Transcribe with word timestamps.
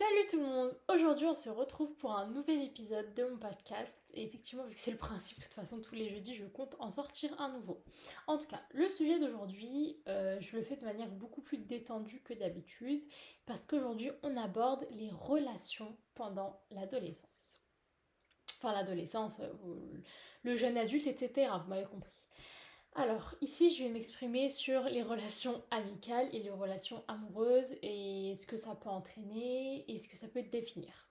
Salut 0.00 0.26
tout 0.30 0.38
le 0.38 0.46
monde 0.46 0.74
Aujourd'hui 0.88 1.26
on 1.26 1.34
se 1.34 1.50
retrouve 1.50 1.92
pour 1.96 2.16
un 2.16 2.26
nouvel 2.26 2.62
épisode 2.62 3.12
de 3.12 3.24
mon 3.24 3.36
podcast 3.36 3.94
et 4.14 4.24
effectivement 4.24 4.64
vu 4.64 4.74
que 4.74 4.80
c'est 4.80 4.92
le 4.92 4.96
principe 4.96 5.36
de 5.36 5.42
toute 5.42 5.52
façon 5.52 5.78
tous 5.82 5.94
les 5.94 6.08
jeudis 6.08 6.34
je 6.34 6.46
compte 6.46 6.74
en 6.78 6.90
sortir 6.90 7.38
un 7.38 7.50
nouveau. 7.50 7.84
En 8.26 8.38
tout 8.38 8.46
cas 8.46 8.62
le 8.72 8.88
sujet 8.88 9.18
d'aujourd'hui 9.18 9.98
euh, 10.08 10.40
je 10.40 10.56
le 10.56 10.62
fais 10.62 10.76
de 10.76 10.86
manière 10.86 11.10
beaucoup 11.10 11.42
plus 11.42 11.58
détendue 11.58 12.22
que 12.22 12.32
d'habitude 12.32 13.02
parce 13.44 13.60
qu'aujourd'hui 13.66 14.10
on 14.22 14.38
aborde 14.38 14.86
les 14.92 15.10
relations 15.10 15.94
pendant 16.14 16.62
l'adolescence. 16.70 17.58
Enfin 18.56 18.72
l'adolescence, 18.72 19.38
euh, 19.40 19.52
le 20.44 20.56
jeune 20.56 20.78
adulte 20.78 21.08
etc. 21.08 21.52
Vous 21.62 21.68
m'avez 21.68 21.84
compris. 21.84 22.24
Alors, 22.96 23.34
ici, 23.40 23.72
je 23.72 23.84
vais 23.84 23.88
m'exprimer 23.88 24.48
sur 24.48 24.82
les 24.84 25.02
relations 25.02 25.62
amicales 25.70 26.28
et 26.32 26.42
les 26.42 26.50
relations 26.50 27.04
amoureuses 27.06 27.76
et 27.82 28.34
ce 28.36 28.46
que 28.46 28.56
ça 28.56 28.74
peut 28.74 28.88
entraîner 28.88 29.84
et 29.88 29.98
ce 29.98 30.08
que 30.08 30.16
ça 30.16 30.26
peut 30.26 30.42
définir. 30.42 31.08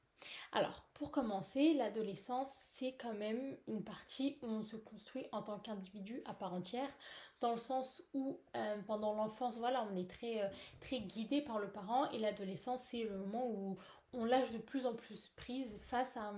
Alors, 0.52 0.84
pour 0.94 1.12
commencer, 1.12 1.74
l'adolescence, 1.74 2.52
c'est 2.74 2.96
quand 3.00 3.14
même 3.14 3.56
une 3.68 3.84
partie 3.84 4.38
où 4.42 4.48
on 4.48 4.62
se 4.62 4.76
construit 4.76 5.26
en 5.32 5.42
tant 5.42 5.58
qu'individu 5.60 6.22
à 6.26 6.34
part 6.34 6.54
entière, 6.54 6.90
dans 7.40 7.54
le 7.54 7.58
sens 7.58 8.04
où 8.14 8.42
euh, 8.58 8.82
pendant 8.86 9.14
l'enfance, 9.14 9.58
voilà, 9.58 9.88
on 9.90 9.96
est 9.96 10.10
très, 10.10 10.42
euh, 10.42 10.50
très 10.82 11.00
guidé 11.00 11.42
par 11.42 11.60
le 11.60 11.72
parent 11.72 12.10
et 12.12 12.20
l'adolescence, 12.20 12.84
c'est 12.84 13.04
le 13.04 13.18
moment 13.18 13.48
où 13.48 13.78
on 14.12 14.26
lâche 14.26 14.52
de 14.52 14.58
plus 14.58 14.86
en 14.86 14.94
plus 14.94 15.30
prise 15.38 15.80
face 15.88 16.18
à, 16.18 16.34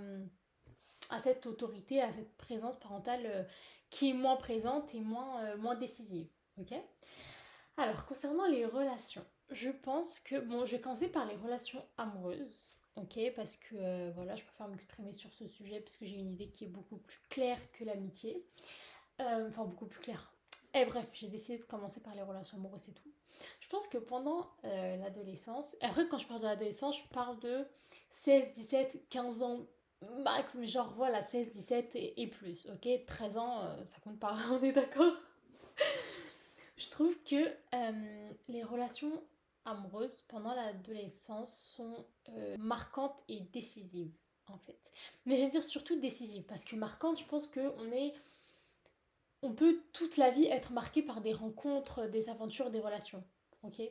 à 1.09 1.20
cette 1.20 1.48
autorité, 1.48 2.02
à 2.02 2.12
cette 2.12 2.38
présence 2.38 2.78
parentale 2.78 3.26
euh, 3.26 3.44
qui 3.91 4.09
est 4.09 4.13
moins 4.13 4.38
présente 4.38 4.95
et 4.95 5.02
moins, 5.02 5.44
euh, 5.44 5.58
moins 5.58 5.76
décisive. 5.76 6.27
Ok? 6.59 6.73
Alors, 7.77 8.05
concernant 8.05 8.48
les 8.48 8.66
relations, 8.66 9.26
je 9.52 9.70
pense 9.70 10.20
que. 10.20 10.40
Bon, 10.40 10.66
je 10.66 10.72
vais 10.72 10.81
commencer 10.81 11.09
par 11.09 11.26
les 11.27 11.36
relations 11.36 11.86
amoureuses. 11.98 12.72
Ok? 12.95 13.20
Parce 13.36 13.58
que 13.58 13.76
euh, 13.76 14.12
voilà, 14.16 14.36
je 14.36 14.44
préfère 14.44 14.67
m'exprimer 14.67 15.12
sur 15.12 15.31
ce 15.34 15.48
sujet 15.48 15.81
parce 15.81 15.97
que 15.97 16.06
j'ai 16.06 16.16
une 16.16 16.31
idée 16.31 16.50
qui 16.50 16.64
est 16.64 16.69
beaucoup 16.69 16.97
plus 16.97 17.19
claire 17.30 17.59
que 17.73 17.84
l'amitié. 17.84 18.44
Euh, 19.19 19.50
enfin, 19.50 19.66
beaucoup 19.66 19.86
plus 19.86 20.02
claire. 20.02 20.34
Et 20.73 20.86
bref, 20.86 21.08
j'ai 21.14 21.28
décidé 21.28 21.58
de 21.58 21.64
commencer 21.64 22.00
par 22.00 22.16
les 22.16 22.22
relations 22.22 22.58
amoureuses 22.58 22.88
et 22.88 22.94
tout. 22.94 23.12
Je 23.59 23.67
pense 23.67 23.88
que 23.88 23.97
pendant 23.97 24.47
l'adolescence, 24.64 25.75
après 25.81 26.08
quand 26.08 26.19
je 26.19 26.28
parle 26.28 26.42
de 26.42 26.45
l'adolescence, 26.45 26.97
je 26.97 27.08
parle 27.08 27.39
de 27.39 27.66
16, 28.12 28.52
17, 28.53 29.09
15 29.09 29.44
ans 29.44 29.66
max, 30.23 30.55
mais 30.55 30.67
genre 30.67 30.94
voilà, 30.95 31.21
16, 31.21 31.52
17 31.52 31.91
et, 31.95 32.27
plus, 32.27 32.67
ok? 32.67 33.05
13 33.05 33.38
ans, 33.38 33.63
euh, 33.63 33.85
ça 33.85 33.97
compte 34.03 34.19
pas, 34.19 34.35
on 34.52 34.61
est 34.63 34.71
d'accord? 34.71 35.13
Je 36.77 36.89
trouve 36.89 37.16
que 37.23 37.35
euh, 37.75 38.31
les 38.47 38.63
relations 38.63 39.23
amoureuses 39.66 40.22
pendant 40.27 40.53
l'adolescence 40.53 41.55
sont 41.75 42.05
euh, 42.29 42.57
marquantes 42.57 43.22
et 43.29 43.41
décisives, 43.41 44.13
en 44.47 44.57
fait. 44.57 44.91
Mais 45.25 45.38
je 45.38 45.44
vais 45.44 45.49
dire 45.49 45.63
surtout 45.63 45.99
décisives, 45.99 46.44
parce 46.44 46.66
que 46.66 46.75
marquantes, 46.75 47.19
je 47.19 47.25
pense 47.25 47.47
qu'on. 47.47 48.11
On 49.44 49.53
peut 49.53 49.81
toute 49.91 50.17
la 50.17 50.29
vie 50.29 50.45
être 50.45 50.72
marqué 50.72 51.02
par 51.02 51.19
des 51.19 51.33
rencontres, 51.33 52.05
des 52.05 52.29
aventures, 52.29 52.69
des 52.69 52.79
relations, 52.79 53.23
ok? 53.63 53.81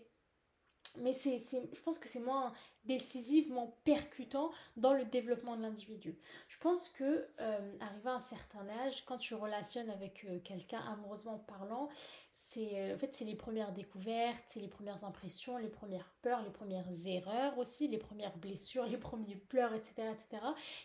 Mais 0.99 1.13
c'est, 1.13 1.39
je 1.39 1.81
pense 1.81 1.99
que 1.99 2.09
c'est 2.09 2.21
moins 2.21 2.53
décisivement 2.85 3.77
percutant 3.85 4.51
dans 4.77 4.95
le 4.95 5.05
développement 5.05 5.57
de 5.57 5.63
l'individu. 5.63 6.19
Je 6.49 6.59
pense 6.59 6.89
que 6.89 7.27
euh, 7.41 7.77
arrivé 7.81 8.09
à 8.09 8.15
un 8.15 8.21
certain 8.21 8.67
âge, 8.85 9.05
quand 9.05 9.19
tu 9.19 9.35
relationnes 9.35 9.91
avec 9.91 10.25
euh, 10.25 10.39
quelqu'un 10.41 10.81
amoureusement 10.81 11.39
parlant, 11.47 11.89
c'est 12.33 12.81
euh, 12.81 12.95
en 12.95 12.99
fait 12.99 13.15
c'est 13.15 13.27
les 13.27 13.35
premières 13.35 13.73
découvertes, 13.73 14.55
les 14.57 14.69
premières 14.69 15.05
impressions, 15.05 15.59
les 15.59 15.69
premières 15.69 16.11
peurs, 16.23 16.43
les 16.43 16.51
premières 16.51 16.87
erreurs 17.07 17.59
aussi, 17.59 17.87
les 17.87 17.99
premières 17.99 18.37
blessures, 18.39 18.87
les 18.87 18.99
premiers 18.99 19.37
pleurs, 19.37 19.75
etc., 19.75 20.09
etc. 20.13 20.43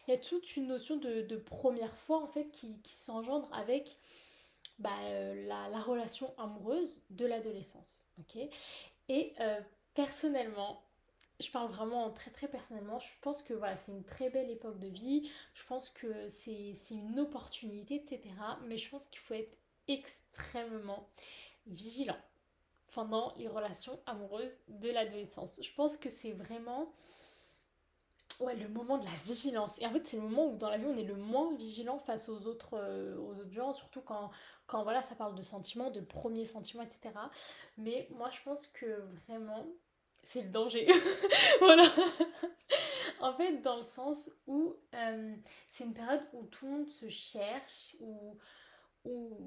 Il 0.07 0.11
y 0.11 0.13
a 0.13 0.17
toute 0.17 0.57
une 0.57 0.67
notion 0.67 0.97
de, 0.97 1.21
de 1.21 1.37
première 1.37 1.95
fois 1.95 2.21
en 2.21 2.27
fait 2.27 2.51
qui, 2.51 2.81
qui 2.81 2.93
s'engendre 2.93 3.49
avec 3.53 3.95
bah, 4.79 4.89
la, 5.47 5.69
la, 5.69 5.81
relation 5.81 6.33
amoureuse 6.37 6.99
de 7.09 7.25
l'adolescence, 7.25 8.05
ok? 8.19 8.49
Et 9.07 9.33
personnellement, 9.95 10.83
je 11.39 11.49
parle 11.51 11.69
vraiment 11.71 12.09
très 12.11 12.31
très 12.31 12.47
personnellement, 12.47 12.99
je 12.99 13.09
pense 13.21 13.41
que 13.41 13.53
voilà, 13.53 13.75
c'est 13.75 13.91
une 13.91 14.03
très 14.03 14.29
belle 14.29 14.49
époque 14.49 14.79
de 14.79 14.87
vie, 14.87 15.29
je 15.53 15.63
pense 15.65 15.89
que 15.89 16.29
c'est 16.29 16.75
une 16.91 17.19
opportunité, 17.19 17.95
etc. 17.95 18.21
Mais 18.67 18.77
je 18.77 18.89
pense 18.89 19.07
qu'il 19.07 19.19
faut 19.19 19.33
être 19.33 19.57
extrêmement 19.87 21.09
vigilant 21.67 22.17
pendant 22.93 23.33
les 23.35 23.47
relations 23.47 23.99
amoureuses 24.05 24.57
de 24.67 24.89
l'adolescence. 24.89 25.59
Je 25.61 25.73
pense 25.73 25.97
que 25.97 26.09
c'est 26.09 26.31
vraiment 26.31 26.93
le 28.41 28.67
moment 28.67 28.97
de 28.97 29.05
la 29.05 29.15
vigilance. 29.25 29.77
Et 29.79 29.85
en 29.85 29.89
fait, 29.89 30.05
c'est 30.07 30.17
le 30.17 30.23
moment 30.23 30.47
où 30.47 30.57
dans 30.57 30.69
la 30.69 30.77
vie, 30.77 30.85
on 30.85 30.97
est 30.97 31.03
le 31.03 31.15
moins 31.15 31.53
vigilant 31.55 31.99
face 31.99 32.29
aux 32.29 32.47
autres, 32.47 32.73
euh, 32.73 33.17
aux 33.17 33.39
autres 33.39 33.51
gens, 33.51 33.73
surtout 33.73 34.01
quand, 34.01 34.29
quand 34.67 34.83
voilà, 34.83 35.01
ça 35.01 35.15
parle 35.15 35.35
de 35.35 35.43
sentiments, 35.43 35.89
de 35.89 36.01
premiers 36.01 36.45
sentiments, 36.45 36.83
etc. 36.83 37.11
Mais 37.77 38.07
moi, 38.11 38.29
je 38.29 38.41
pense 38.43 38.67
que 38.67 39.03
vraiment, 39.27 39.65
c'est 40.25 40.41
le 40.41 40.49
danger. 40.49 40.87
voilà. 41.59 41.89
en 43.21 43.33
fait, 43.33 43.61
dans 43.61 43.77
le 43.77 43.83
sens 43.83 44.29
où 44.47 44.75
euh, 44.93 45.35
c'est 45.67 45.85
une 45.85 45.93
période 45.93 46.23
où 46.33 46.43
tout 46.47 46.65
le 46.65 46.71
monde 46.71 46.89
se 46.89 47.07
cherche, 47.07 47.95
où, 47.99 48.37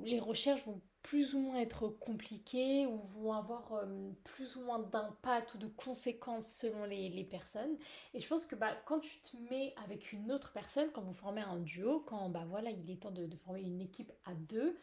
les 0.05 0.21
recherches 0.21 0.65
vont 0.67 0.81
plus 1.03 1.34
ou 1.34 1.41
moins 1.41 1.56
être 1.56 1.88
compliquées, 1.88 2.87
ou 2.87 2.99
vont 2.99 3.33
avoir 3.33 3.72
euh, 3.72 4.11
plus 4.22 4.55
ou 4.55 4.61
moins 4.62 4.78
d'impact 4.78 5.55
ou 5.55 5.59
de 5.59 5.67
conséquences 5.67 6.47
selon 6.47 6.84
les, 6.84 7.09
les, 7.09 7.25
personnes. 7.25 7.77
Et 8.15 8.21
je 8.21 8.28
pense 8.28 8.47
que 8.47 8.55
bah, 8.55 8.77
quand 8.87 9.00
tu 9.00 9.19
te 9.21 9.37
mets 9.50 9.75
avec 9.84 10.12
une 10.12 10.31
autre 10.31 10.53
personne, 10.53 10.91
quand 10.93 11.03
vous 11.03 11.12
formez 11.12 11.41
un 11.41 11.56
duo, 11.56 12.05
quand 12.06 12.28
bah, 12.28 12.44
voilà, 12.49 12.71
il 12.71 12.88
est 12.88 13.03
temps 13.03 13.11
de, 13.11 13.27
de 13.27 13.37
former 13.37 13.62
une 13.62 13.81
équipe 13.81 14.12
à 14.27 14.34
deux, 14.34 14.78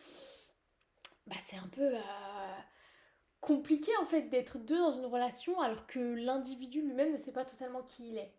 bah, 1.25 1.37
c'est 1.39 1.57
un 1.57 1.67
peu... 1.69 1.95
Euh, 1.95 2.54
compliqué 3.45 3.91
en 4.01 4.05
fait 4.05 4.23
d'être 4.23 4.57
deux 4.57 4.77
dans 4.77 4.91
une 4.91 5.05
relation 5.05 5.59
alors 5.61 5.85
que 5.85 5.99
l'individu 5.99 6.81
lui-même 6.81 7.13
ne 7.13 7.17
sait 7.17 7.31
pas 7.31 7.45
totalement 7.45 7.83
qui 7.83 8.09
il 8.09 8.17
est. 8.17 8.33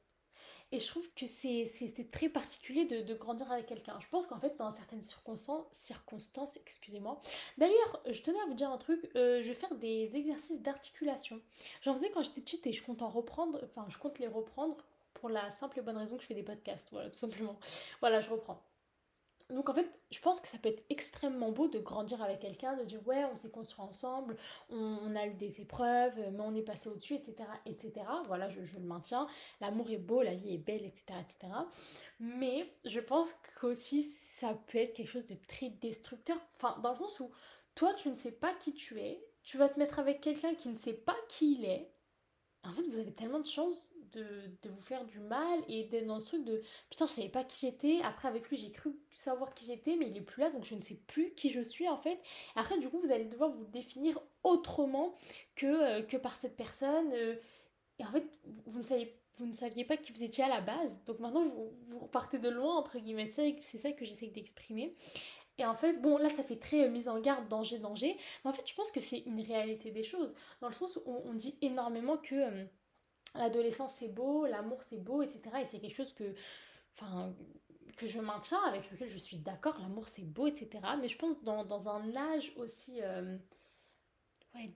Et 0.72 0.80
je 0.80 0.86
trouve 0.88 1.08
que 1.14 1.26
c'est 1.26 2.10
très 2.10 2.28
particulier 2.28 2.84
de, 2.86 3.14
grandir 3.14 3.50
avec 3.52 3.66
quelqu'un. 3.66 3.96
Je 4.00 4.08
pense 4.08 4.26
qu'en 4.26 4.40
fait, 4.40 4.56
dans 4.56 4.72
certaines 4.72 5.00
circonstances, 5.00 5.64
circonstances 5.70 6.56
excusez-moi. 6.56 7.20
D'ailleurs, 7.56 8.02
je 8.10 8.20
tenais 8.20 8.40
à 8.40 8.46
vous 8.46 8.54
dire 8.54 8.70
un 8.70 8.76
truc, 8.76 9.08
euh, 9.14 9.40
je 9.42 9.48
vais 9.48 9.54
faire 9.54 9.74
des 9.76 10.10
exercices 10.16 10.60
d'articulation. 10.60 11.40
J'en 11.82 11.94
faisais 11.94 12.10
quand 12.10 12.24
j'étais 12.24 12.40
petite 12.40 12.66
et 12.66 12.72
je 12.72 12.82
compte 12.82 13.02
en 13.02 13.08
reprendre, 13.08 13.60
enfin, 13.64 13.86
je 13.88 13.96
compte 13.96 14.18
les 14.18 14.26
reprendre 14.26 14.76
pour 15.14 15.28
la 15.28 15.50
simple 15.50 15.78
et 15.78 15.82
bonne 15.82 15.96
raison 15.96 16.16
que 16.16 16.22
je 16.22 16.26
fais 16.26 16.34
des 16.34 16.42
podcasts, 16.42 16.88
voilà, 16.90 17.10
tout 17.10 17.16
simplement. 17.16 17.58
Voilà, 18.00 18.20
je 18.20 18.28
reprends. 18.28 18.60
Donc 19.50 19.68
en 19.68 19.74
fait, 19.74 19.88
je 20.10 20.18
pense 20.18 20.40
que 20.40 20.48
ça 20.48 20.58
peut 20.58 20.68
être 20.68 20.82
extrêmement 20.90 21.52
beau 21.52 21.68
de 21.68 21.78
grandir 21.78 22.20
avec 22.20 22.40
quelqu'un, 22.40 22.76
de 22.76 22.84
dire 22.84 23.06
ouais, 23.06 23.24
on 23.30 23.36
s'est 23.36 23.50
construit 23.50 23.84
ensemble, 23.84 24.36
on, 24.70 25.14
a 25.14 25.26
eu 25.26 25.34
des 25.34 25.60
épreuves, 25.60 26.18
mais 26.32 26.40
on 26.40 26.54
est 26.54 26.62
passé 26.62 26.88
au-dessus, 26.88 27.14
etc., 27.14 27.48
etc. 27.64 28.06
Voilà, 28.26 28.48
je, 28.48 28.60
le 28.60 28.84
maintiens. 28.84 29.28
L'amour 29.60 29.90
est 29.90 29.98
beau, 29.98 30.22
la 30.22 30.34
vie 30.34 30.54
est 30.54 30.58
belle, 30.58 30.84
etc., 30.84 31.04
etc. 31.20 31.52
Mais 32.18 32.72
je 32.84 32.98
pense 32.98 33.36
qu'aussi 33.60 34.02
ça 34.02 34.54
peut 34.66 34.78
être 34.78 34.94
quelque 34.94 35.08
chose 35.08 35.26
de 35.26 35.36
très 35.46 35.70
destructeur. 35.70 36.38
Enfin, 36.56 36.78
dans 36.82 36.90
le 36.92 36.98
sens 36.98 37.20
où 37.20 37.30
toi, 37.76 37.94
tu 37.94 38.08
ne 38.08 38.16
sais 38.16 38.32
pas 38.32 38.52
qui 38.54 38.74
tu 38.74 38.98
es, 38.98 39.24
tu 39.44 39.58
vas 39.58 39.68
te 39.68 39.78
mettre 39.78 40.00
avec 40.00 40.20
quelqu'un 40.20 40.54
qui 40.54 40.68
ne 40.70 40.76
sait 40.76 40.92
pas 40.92 41.16
qui 41.28 41.54
il 41.54 41.64
est. 41.64 41.92
En 42.64 42.72
fait, 42.72 42.82
vous 42.82 42.98
avez 42.98 43.12
tellement 43.12 43.38
de 43.38 43.46
chance 43.46 43.90
de, 44.20 44.68
vous 44.68 44.82
faire 44.82 45.04
du 45.04 45.20
mal 45.20 45.60
et 45.68 45.84
d'être 45.84 46.06
dans 46.06 46.18
ce 46.18 46.26
truc 46.26 46.44
de 46.44 46.62
putain, 46.90 47.06
je 47.06 47.12
savais 47.12 47.28
pas 47.28 47.44
qui 47.44 47.66
j'étais. 47.66 48.00
Après, 48.02 48.28
avec 48.28 48.48
lui, 48.48 48.56
j'ai 48.56 48.70
cru 48.70 48.90
savoir 49.12 49.54
qui 49.54 49.66
j'étais, 49.66 49.96
mais 49.96 50.08
il 50.08 50.16
est 50.16 50.22
plus 50.22 50.40
là, 50.40 50.50
donc 50.50 50.64
je 50.64 50.74
ne 50.74 50.82
sais 50.82 50.98
plus 51.06 51.34
qui 51.34 51.50
je 51.50 51.60
suis 51.60 51.88
en 51.88 51.98
fait. 51.98 52.20
Après, 52.54 52.78
du 52.78 52.88
coup, 52.88 52.98
vous 53.00 53.12
allez 53.12 53.26
devoir 53.26 53.50
vous 53.50 53.64
définir 53.64 54.20
autrement 54.42 55.16
que, 55.54 55.66
euh, 55.66 56.02
que 56.02 56.16
par 56.16 56.36
cette 56.36 56.56
personne. 56.56 57.12
Euh, 57.12 57.36
et 57.98 58.04
en 58.04 58.10
fait, 58.10 58.24
vous 58.66 58.80
ne 58.80 59.46
ne 59.46 59.54
saviez 59.54 59.84
pas 59.84 59.96
qui 59.96 60.12
vous 60.12 60.24
étiez 60.24 60.44
à 60.44 60.48
la 60.48 60.60
base. 60.60 61.02
Donc 61.04 61.18
maintenant, 61.18 61.44
vous, 61.44 61.72
vous 61.88 61.98
repartez 61.98 62.38
de 62.38 62.48
loin, 62.48 62.76
entre 62.76 62.98
guillemets. 62.98 63.26
C'est 63.26 63.78
ça 63.78 63.92
que 63.92 64.04
j'essaie 64.04 64.28
d'exprimer. 64.28 64.96
Et 65.58 65.64
en 65.64 65.74
fait, 65.74 65.94
bon, 65.94 66.18
là, 66.18 66.28
ça 66.28 66.44
fait 66.44 66.58
très 66.58 66.84
euh, 66.84 66.90
mise 66.90 67.08
en 67.08 67.18
garde, 67.18 67.48
danger, 67.48 67.78
danger. 67.78 68.16
Mais 68.44 68.50
en 68.50 68.52
fait, 68.52 68.68
je 68.68 68.74
pense 68.74 68.90
que 68.90 69.00
c'est 69.00 69.20
une 69.20 69.40
réalité 69.40 69.90
des 69.90 70.02
choses. 70.02 70.36
Dans 70.60 70.68
le 70.68 70.74
sens 70.74 70.96
où 70.96 71.02
on, 71.24 71.32
dit 71.32 71.56
énormément 71.62 72.18
que 72.18 72.66
l'adolescence 73.36 73.94
c'est 73.94 74.08
beau, 74.08 74.46
l'amour 74.46 74.82
c'est 74.82 75.02
beau, 75.02 75.22
etc. 75.22 75.42
Et 75.60 75.64
c'est 75.64 75.78
quelque 75.78 75.96
chose 75.96 76.12
que, 76.14 76.34
je 78.02 78.20
maintiens, 78.20 78.62
avec 78.64 78.90
lequel 78.90 79.08
je 79.08 79.18
suis 79.18 79.38
d'accord, 79.38 79.78
l'amour 79.80 80.08
c'est 80.08 80.24
beau, 80.24 80.46
etc. 80.46 80.68
Mais 81.00 81.08
je 81.08 81.16
pense 81.16 81.42
dans, 81.42 81.64
dans 81.64 81.88
un 81.88 82.14
âge 82.16 82.52
aussi 82.56 83.00
euh, 83.02 83.36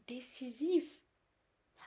décisif. 0.07 1.01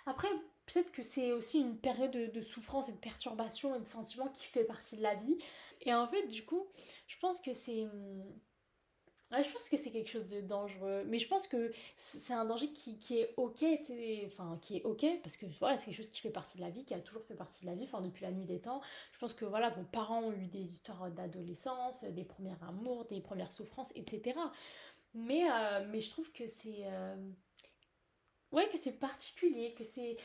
Après, 0.05 0.27
peut-être 0.65 0.91
que 0.91 1.03
c'est 1.03 1.31
aussi 1.31 1.59
une 1.59 1.77
période 1.77 2.11
de, 2.11 2.41
souffrance 2.41 2.89
et 2.89 2.93
de 2.93 2.97
perturbation 2.97 3.75
et 3.75 3.79
de 3.79 3.85
sentiments 3.85 4.29
qui 4.29 4.45
fait 4.45 4.63
partie 4.63 4.97
de 4.97 5.01
la 5.01 5.15
vie. 5.15 5.37
Et 5.81 5.93
en 5.93 6.07
fait, 6.07 6.27
du 6.27 6.45
coup, 6.45 6.67
je 7.07 7.17
pense 7.19 7.41
que 7.41 7.53
c'est 7.53 7.87
Je 9.41 9.50
pense 9.50 9.69
que 9.69 9.77
c'est 9.77 9.91
quelque 9.91 10.09
chose 10.09 10.27
de 10.27 10.41
dangereux. 10.41 11.03
Mais 11.07 11.18
je 11.18 11.27
pense 11.27 11.47
que 11.47 11.71
c'est 11.97 12.33
un 12.33 12.45
danger 12.45 12.69
qui, 12.69 12.97
qui 12.97 13.19
est 13.19 13.33
ok, 13.38 13.63
enfin, 14.27 14.57
qui 14.62 14.77
est 14.77 14.83
ok, 14.83 15.06
parce 15.24 15.38
que 15.38 15.45
voilà, 15.59 15.77
c'est 15.77 15.85
quelque 15.85 15.97
chose 15.97 16.09
qui 16.09 16.21
fait 16.21 16.30
partie 16.30 16.57
de 16.57 16.63
la 16.63 16.69
vie, 16.69 16.83
qui 16.85 16.94
a 16.94 17.00
toujours 17.00 17.24
fait 17.24 17.35
partie 17.35 17.62
de 17.62 17.68
la 17.68 17.75
vie, 17.75 17.83
enfin, 17.83 18.01
depuis 18.01 18.24
la 18.24 18.31
nuit 18.31 18.45
des 18.45 18.59
temps. 18.59 18.81
Je 19.12 19.19
pense 19.19 19.33
que 19.33 19.45
voilà, 19.45 19.69
vos 19.69 19.83
parents 19.83 20.24
ont 20.24 20.33
eu 20.33 20.47
des 20.47 20.62
histoires 20.63 21.09
d'adolescence, 21.12 22.03
des 22.03 22.24
premiers 22.24 22.51
amours, 22.68 23.06
des 23.06 23.21
premières 23.21 23.51
souffrances, 23.51 23.91
etc. 23.95 24.39
Mais, 25.13 25.50
euh, 25.50 25.85
mais 25.89 26.01
je 26.01 26.09
trouve 26.09 26.31
que 26.31 26.45
c'est. 26.47 26.85
Euh, 26.85 27.15
ouais, 28.51 28.68
que 28.69 28.77
c'est 28.77 28.94
particulier, 28.94 29.74
que 29.74 29.83
c'est, 29.83 30.18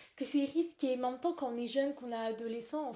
risqué. 0.44 0.96
Mais 0.96 1.04
en 1.04 1.12
même 1.12 1.20
temps, 1.20 1.34
quand 1.34 1.52
on 1.52 1.56
est 1.56 1.66
jeune, 1.66 1.94
qu'on 1.94 2.12
est 2.12 2.14
adolescent, 2.14 2.92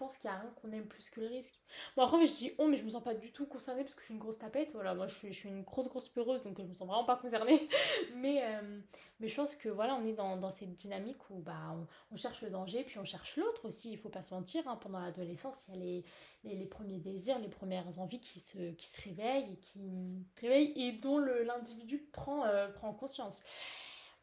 pense 0.00 0.16
qu'il 0.16 0.30
n'y 0.30 0.36
a 0.36 0.40
rien 0.40 0.50
qu'on 0.60 0.72
aime 0.72 0.86
plus 0.86 1.10
que 1.10 1.20
le 1.20 1.26
risque. 1.26 1.60
Bon, 1.94 2.02
après, 2.02 2.26
je 2.26 2.32
dis 2.32 2.52
on, 2.58 2.68
mais 2.68 2.78
je 2.78 2.84
me 2.84 2.88
sens 2.88 3.04
pas 3.04 3.14
du 3.14 3.32
tout 3.32 3.44
concernée 3.44 3.82
parce 3.82 3.94
que 3.94 4.00
je 4.00 4.06
suis 4.06 4.14
une 4.14 4.20
grosse 4.20 4.38
tapette. 4.38 4.70
Voilà, 4.72 4.94
moi, 4.94 5.06
je 5.06 5.14
suis, 5.14 5.48
une 5.48 5.62
grosse, 5.62 5.88
grosse 5.88 6.08
peureuse, 6.08 6.42
donc 6.42 6.58
je 6.58 6.64
me 6.64 6.74
sens 6.74 6.88
vraiment 6.88 7.04
pas 7.04 7.16
concernée. 7.16 7.68
mais, 8.16 8.42
euh, 8.42 8.80
mais 9.20 9.28
je 9.28 9.36
pense 9.36 9.54
que 9.54 9.68
voilà, 9.68 9.94
on 9.96 10.06
est 10.06 10.14
dans, 10.14 10.50
cette 10.50 10.72
dynamique 10.72 11.28
où 11.28 11.38
bah, 11.40 11.76
on, 12.10 12.16
cherche 12.16 12.40
le 12.40 12.48
danger, 12.48 12.82
puis 12.82 12.98
on 12.98 13.04
cherche 13.04 13.36
l'autre 13.36 13.66
aussi. 13.66 13.92
Il 13.92 13.98
faut 13.98 14.08
pas 14.08 14.22
se 14.22 14.32
mentir. 14.32 14.66
Hein. 14.66 14.76
pendant 14.76 15.00
l'adolescence, 15.00 15.66
il 15.68 15.74
y 15.74 15.76
a 15.76 15.80
les, 15.80 16.04
les, 16.44 16.56
les, 16.56 16.66
premiers 16.66 16.98
désirs, 16.98 17.38
les 17.38 17.48
premières 17.48 18.00
envies 18.00 18.20
qui 18.20 18.40
se, 18.40 18.70
qui 18.72 18.86
se 18.86 19.02
réveillent, 19.02 19.52
et 19.52 19.56
qui 19.58 19.80
réveillent 20.40 20.72
et 20.76 20.92
dont 20.92 21.18
l'individu 21.18 21.98
prend, 21.98 22.46
euh, 22.46 22.68
prend 22.68 22.94
conscience. 22.94 23.42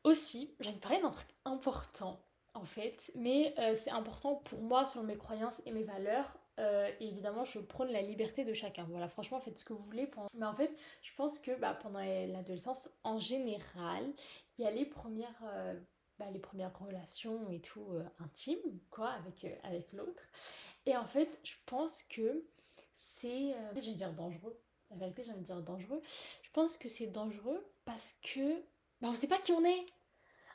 Aussi, 0.03 0.55
j'ai 0.59 0.71
parler 0.73 1.01
d'un 1.01 1.11
truc 1.11 1.27
important 1.45 2.19
en 2.57 2.65
fait, 2.65 3.11
mais 3.15 3.53
euh, 3.59 3.75
c'est 3.75 3.91
important 3.91 4.35
pour 4.35 4.61
moi 4.61 4.85
selon 4.85 5.03
mes 5.03 5.15
croyances 5.15 5.61
et 5.65 5.71
mes 5.71 5.83
valeurs. 5.83 6.37
Euh, 6.59 6.89
évidemment, 6.99 7.43
je 7.43 7.59
prône 7.59 7.89
la 7.91 8.01
liberté 8.01 8.43
de 8.43 8.53
chacun. 8.53 8.85
Voilà, 8.89 9.07
franchement, 9.07 9.39
faites 9.39 9.59
ce 9.59 9.65
que 9.65 9.73
vous 9.73 9.83
voulez. 9.83 10.09
Mais 10.33 10.45
en 10.45 10.55
fait, 10.55 10.75
je 11.03 11.11
pense 11.15 11.39
que 11.39 11.51
bah, 11.59 11.77
pendant 11.81 11.99
l'adolescence, 11.99 12.89
en 13.03 13.19
général, 13.19 14.03
il 14.57 14.65
y 14.65 14.67
a 14.67 14.71
les 14.71 14.85
premières, 14.85 15.43
euh, 15.43 15.79
bah, 16.17 16.25
les 16.31 16.39
premières 16.39 16.77
relations 16.79 17.47
et 17.51 17.59
tout 17.59 17.87
intimes, 18.19 18.79
quoi, 18.89 19.09
avec, 19.09 19.45
avec 19.63 19.93
l'autre. 19.93 20.23
Et 20.87 20.97
en 20.97 21.05
fait, 21.05 21.39
je 21.43 21.53
pense 21.67 22.01
que 22.03 22.43
c'est, 22.95 23.55
je 23.75 23.91
vais 23.91 23.95
dire 23.95 24.13
dangereux. 24.13 24.59
La 24.89 24.97
vérité, 24.97 25.23
j'ai 25.23 25.31
envie 25.31 25.41
de 25.41 25.45
dire 25.45 25.61
dangereux. 25.61 26.01
Je 26.41 26.49
pense 26.53 26.77
que 26.77 26.89
c'est 26.89 27.07
dangereux 27.07 27.63
parce 27.85 28.15
que 28.23 28.55
bah, 28.99 29.09
on 29.11 29.13
sait 29.13 29.27
pas 29.27 29.37
qui 29.37 29.51
on 29.51 29.63
est 29.63 29.85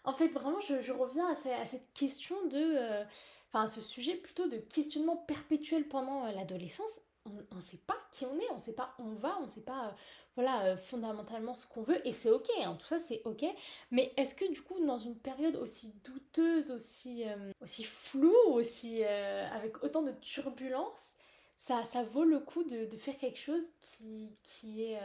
en 0.05 0.13
fait, 0.13 0.29
vraiment, 0.29 0.59
je, 0.61 0.93
reviens 0.93 1.29
à, 1.31 1.35
cette 1.35 1.93
question 1.95 2.37
de. 2.47 2.59
Euh, 2.59 3.05
enfin, 3.49 3.67
ce 3.67 3.81
sujet 3.81 4.15
plutôt 4.15 4.49
de 4.49 4.57
questionnement 4.57 5.17
perpétuel 5.17 5.87
pendant 5.87 6.27
euh, 6.27 6.33
l'adolescence. 6.33 7.01
On 7.25 7.55
ne 7.55 7.61
sait 7.61 7.79
pas 7.87 7.97
qui 8.11 8.27
on 8.27 8.37
est, 8.37 8.51
on 8.51 8.57
ne 8.57 8.61
sait 8.61 8.73
pas 8.73 8.97
où 8.99 9.05
on 9.05 9.15
va, 9.15 9.39
on 9.41 9.45
ne 9.45 9.49
sait 9.49 9.63
pas. 9.63 9.87
Euh, 9.87 9.91
voilà, 10.35 10.79
fondamentalement 10.79 11.55
ce 11.55 11.67
qu'on 11.67 11.83
veut, 11.83 12.07
et 12.09 12.13
c'est 12.13 12.31
ok, 12.31 12.49
hein, 12.65 12.75
tout 12.81 12.87
ça 12.87 12.99
c'est 12.99 13.21
ok, 13.27 13.45
mais 13.91 14.15
est-ce 14.17 14.35
que 14.35 14.51
du 14.51 14.63
coup, 14.63 14.83
dans 14.83 14.97
une 14.97 15.15
période 15.15 15.57
aussi 15.57 15.93
douteuse, 16.05 16.71
aussi, 16.71 17.25
aussi 17.61 17.85
floue, 17.85 18.33
aussi 18.47 19.05
avec 19.05 19.85
autant 19.85 20.01
de 20.01 20.13
turbulences, 20.23 21.17
ça, 21.63 21.85
ça 21.85 22.03
vaut 22.03 22.25
le 22.25 22.41
coup 22.41 22.65
de, 22.65 22.89
faire 22.99 23.17
quelque 23.17 23.39
chose 23.39 23.63
qui, 23.81 24.37
qui 24.43 24.83
est 24.83 24.99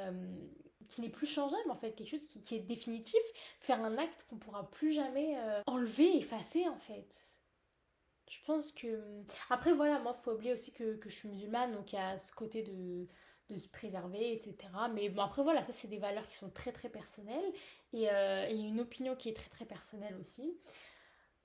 qui 0.87 1.01
n'est 1.01 1.09
plus 1.09 1.27
changeable 1.27 1.69
en 1.69 1.75
fait, 1.75 1.91
quelque 1.93 2.09
chose 2.09 2.25
qui, 2.25 2.55
est 2.55 2.59
définitif, 2.59 3.19
faire 3.59 3.83
un 3.83 3.97
acte 3.97 4.25
qu'on 4.29 4.37
pourra 4.37 4.69
plus 4.69 4.93
jamais 4.93 5.37
euh, 5.37 5.61
enlever, 5.65 6.17
effacer 6.17 6.67
en 6.67 6.77
fait. 6.77 7.07
Je 8.29 8.39
pense 8.45 8.71
que... 8.71 9.01
Après 9.49 9.73
voilà, 9.73 9.99
moi 9.99 10.13
faut 10.13 10.31
oublier 10.31 10.53
aussi 10.53 10.73
que, 10.73 10.99
je 11.03 11.09
suis 11.09 11.29
musulmane, 11.29 11.73
donc 11.73 11.93
il 11.93 11.95
y 11.95 11.99
a 11.99 12.17
ce 12.17 12.31
côté 12.33 12.61
de, 12.63 13.07
de 13.49 13.59
se 13.59 13.69
préserver, 13.69 14.33
etc. 14.33 14.55
Mais 14.93 15.09
bon 15.09 15.21
après 15.21 15.43
voilà, 15.43 15.63
ça 15.63 15.73
c'est 15.73 15.87
des 15.87 15.99
valeurs 15.99 16.27
qui 16.27 16.35
sont 16.35 16.49
très 16.49 16.71
très 16.71 16.89
personnelles 16.89 17.53
et, 17.93 18.09
euh, 18.09 18.45
a 18.45 18.49
une 18.49 18.79
opinion 18.79 19.15
qui 19.15 19.29
est 19.29 19.35
très 19.35 19.49
très 19.49 19.65
personnelle 19.65 20.15
aussi 20.19 20.57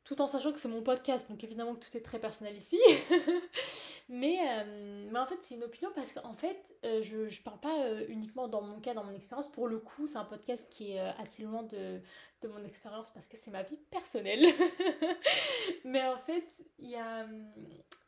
tout 0.05 0.21
en 0.21 0.27
sachant 0.27 0.53
que 0.53 0.59
c'est 0.59 0.69
mon 0.69 0.83
podcast, 0.83 1.31
donc 1.31 1.45
évidemment 1.45 1.75
que 1.75 1.87
tout 1.87 1.97
est 1.97 2.01
très 2.01 2.19
personnel 2.19 2.57
ici. 2.57 2.81
mais, 4.09 4.39
euh, 4.41 5.09
mais 5.11 5.19
en 5.19 5.27
fait, 5.27 5.39
c'est 5.41 5.55
une 5.55 5.65
opinion 5.65 5.91
parce 5.95 6.13
qu'en 6.13 6.35
fait, 6.35 6.77
euh, 6.85 7.03
je 7.03 7.19
ne 7.19 7.43
parle 7.45 7.61
pas 7.61 7.79
euh, 7.81 8.05
uniquement 8.09 8.49
dans 8.49 8.63
mon 8.63 8.81
cas, 8.81 8.95
dans 8.95 9.05
mon 9.05 9.15
expérience. 9.15 9.47
Pour 9.47 9.69
le 9.69 9.79
coup, 9.79 10.07
c'est 10.07 10.19
un 10.19 10.25
podcast 10.25 10.69
qui 10.71 10.93
est 10.93 11.01
assez 11.01 11.43
loin 11.43 11.63
de, 11.63 12.01
de 12.43 12.49
mon 12.49 12.63
expérience 12.65 13.11
parce 13.11 13.27
que 13.27 13.37
c'est 13.37 13.51
ma 13.51 13.63
vie 13.63 13.79
personnelle. 13.91 14.45
Mais 15.85 16.05
en 16.07 16.19
fait, 16.19 16.47
y 16.79 16.97
a... 16.97 17.27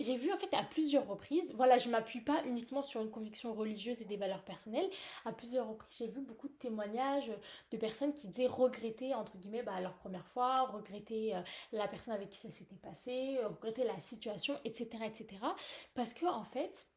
j'ai 0.00 0.17
vu 0.17 0.32
en 0.32 0.37
fait 0.37 0.52
à 0.55 0.62
plusieurs 0.62 1.06
reprises, 1.06 1.52
voilà, 1.55 1.79
je 1.79 1.88
m'appuie 1.88 2.20
pas 2.20 2.43
uniquement 2.44 2.82
sur 2.82 3.00
une 3.00 3.11
conviction 3.11 3.55
religieuse 3.55 4.02
et 4.02 4.05
des 4.05 4.17
valeurs 4.17 4.43
personnelles. 4.43 4.88
À 5.25 5.32
plusieurs 5.32 5.69
reprises, 5.69 5.99
j'ai 5.99 6.08
vu 6.08 6.20
beaucoup 6.20 6.49
de 6.49 6.55
témoignages 6.55 7.32
de 7.70 7.76
personnes 7.76 8.12
qui 8.12 8.29
disaient 8.29 8.47
regretter, 8.47 9.14
entre 9.14 9.37
guillemets, 9.38 9.62
bah, 9.62 9.81
leur 9.81 9.94
première 9.94 10.26
fois, 10.29 10.62
regretter 10.67 11.35
euh, 11.35 11.40
la 11.73 11.88
personne 11.88 12.14
avec 12.14 12.31
qui 12.31 12.38
ça 12.38 12.50
s'était 12.50 12.76
passé, 12.76 13.38
regretter 13.44 13.85
la 13.85 13.99
situation, 14.00 14.58
etc., 14.64 14.88
etc. 15.06 15.26
Parce 15.94 16.14
que 16.14 16.26
en 16.26 16.44
fait, 16.44 16.88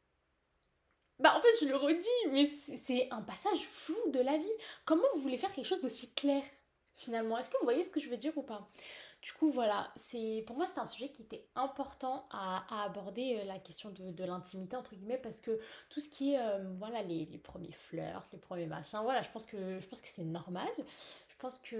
bah 1.20 1.36
en 1.36 1.42
fait 1.42 1.48
je 1.62 1.66
le 1.66 1.76
redis, 1.76 2.08
mais 2.32 2.50
c'est 2.84 3.08
un 3.12 3.22
passage 3.22 3.62
flou 3.62 3.98
de 4.12 4.20
la 4.20 4.38
vie. 4.38 4.46
Comment 4.86 5.08
vous 5.16 5.22
voulez 5.22 5.38
faire 5.38 5.52
quelque 5.54 5.66
chose 5.66 5.82
d'aussi 5.82 6.14
clair 6.14 6.44
finalement? 6.96 7.38
Est-ce 7.38 7.50
que 7.50 7.58
vous 7.60 7.66
voyez 7.66 7.84
ce 7.84 7.90
que 7.90 8.00
je 8.00 8.10
veux 8.10 8.18
dire 8.18 8.38
ou 8.38 8.44
pas? 8.44 8.68
Du 9.22 9.34
coup, 9.34 9.50
voilà, 9.50 9.92
c'est 9.96 10.44
pour 10.46 10.56
moi 10.56 10.68
c'est 10.68 10.80
un 10.80 10.86
sujet 10.86 11.10
qui 11.10 11.24
était 11.24 11.48
important 11.56 12.28
à, 12.32 12.84
aborder 12.86 13.40
euh, 13.40 13.46
la 13.46 13.60
question 13.60 13.92
de, 13.92 14.24
l'intimité 14.24 14.76
entre 14.76 14.96
guillemets 14.96 15.18
parce 15.18 15.42
que 15.42 15.60
tout 15.90 16.00
ce 16.00 16.10
qui 16.10 16.34
est 16.34 16.40
euh, 16.40 16.64
voilà 16.74 17.02
les, 17.04 17.26
premiers 17.38 17.72
flirts, 17.72 18.28
les 18.32 18.40
premiers 18.40 18.68
machins, 18.68 19.00
voilà, 19.04 19.22
je 19.22 19.30
pense 19.30 19.46
que 19.46 19.80
c'est 20.04 20.24
normal. 20.24 20.70
Je 21.38 21.42
pense 21.42 21.60
que, 21.60 21.76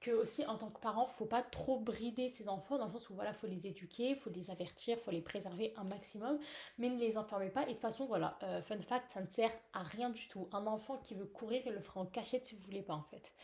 que 0.00 0.10
aussi 0.10 0.46
en 0.46 0.56
tant 0.56 0.70
que 0.70 0.80
parent, 0.80 1.06
faut 1.06 1.26
pas 1.26 1.42
trop 1.42 1.78
brider 1.78 2.30
ses 2.30 2.48
enfants 2.48 2.78
dans 2.78 2.86
le 2.86 2.92
sens 2.92 3.10
où 3.10 3.14
voilà, 3.14 3.34
faut 3.34 3.46
les 3.46 3.66
éduquer, 3.66 4.14
faut 4.14 4.30
les 4.30 4.50
avertir, 4.50 4.98
faut 4.98 5.10
les 5.10 5.20
préserver 5.20 5.74
un 5.76 5.84
maximum, 5.84 6.38
mais 6.78 6.88
ne 6.88 6.98
les 6.98 7.18
enfermez 7.18 7.50
pas. 7.50 7.64
Et 7.64 7.66
de 7.66 7.72
toute 7.72 7.82
façon, 7.82 8.06
voilà, 8.06 8.38
euh, 8.42 8.62
fun 8.62 8.80
fact, 8.80 9.12
ça 9.12 9.20
ne 9.20 9.26
sert 9.26 9.52
à 9.74 9.82
rien 9.82 10.08
du 10.08 10.26
tout. 10.28 10.48
Un 10.52 10.66
enfant 10.66 10.96
qui 10.96 11.14
veut 11.14 11.26
courir, 11.26 11.60
il 11.66 11.72
le 11.74 11.78
fera 11.78 12.00
en 12.00 12.06
cachette 12.06 12.46
si 12.46 12.54
vous 12.54 12.62
voulez 12.62 12.80
pas 12.80 12.94
en 12.94 13.02
fait. 13.02 13.34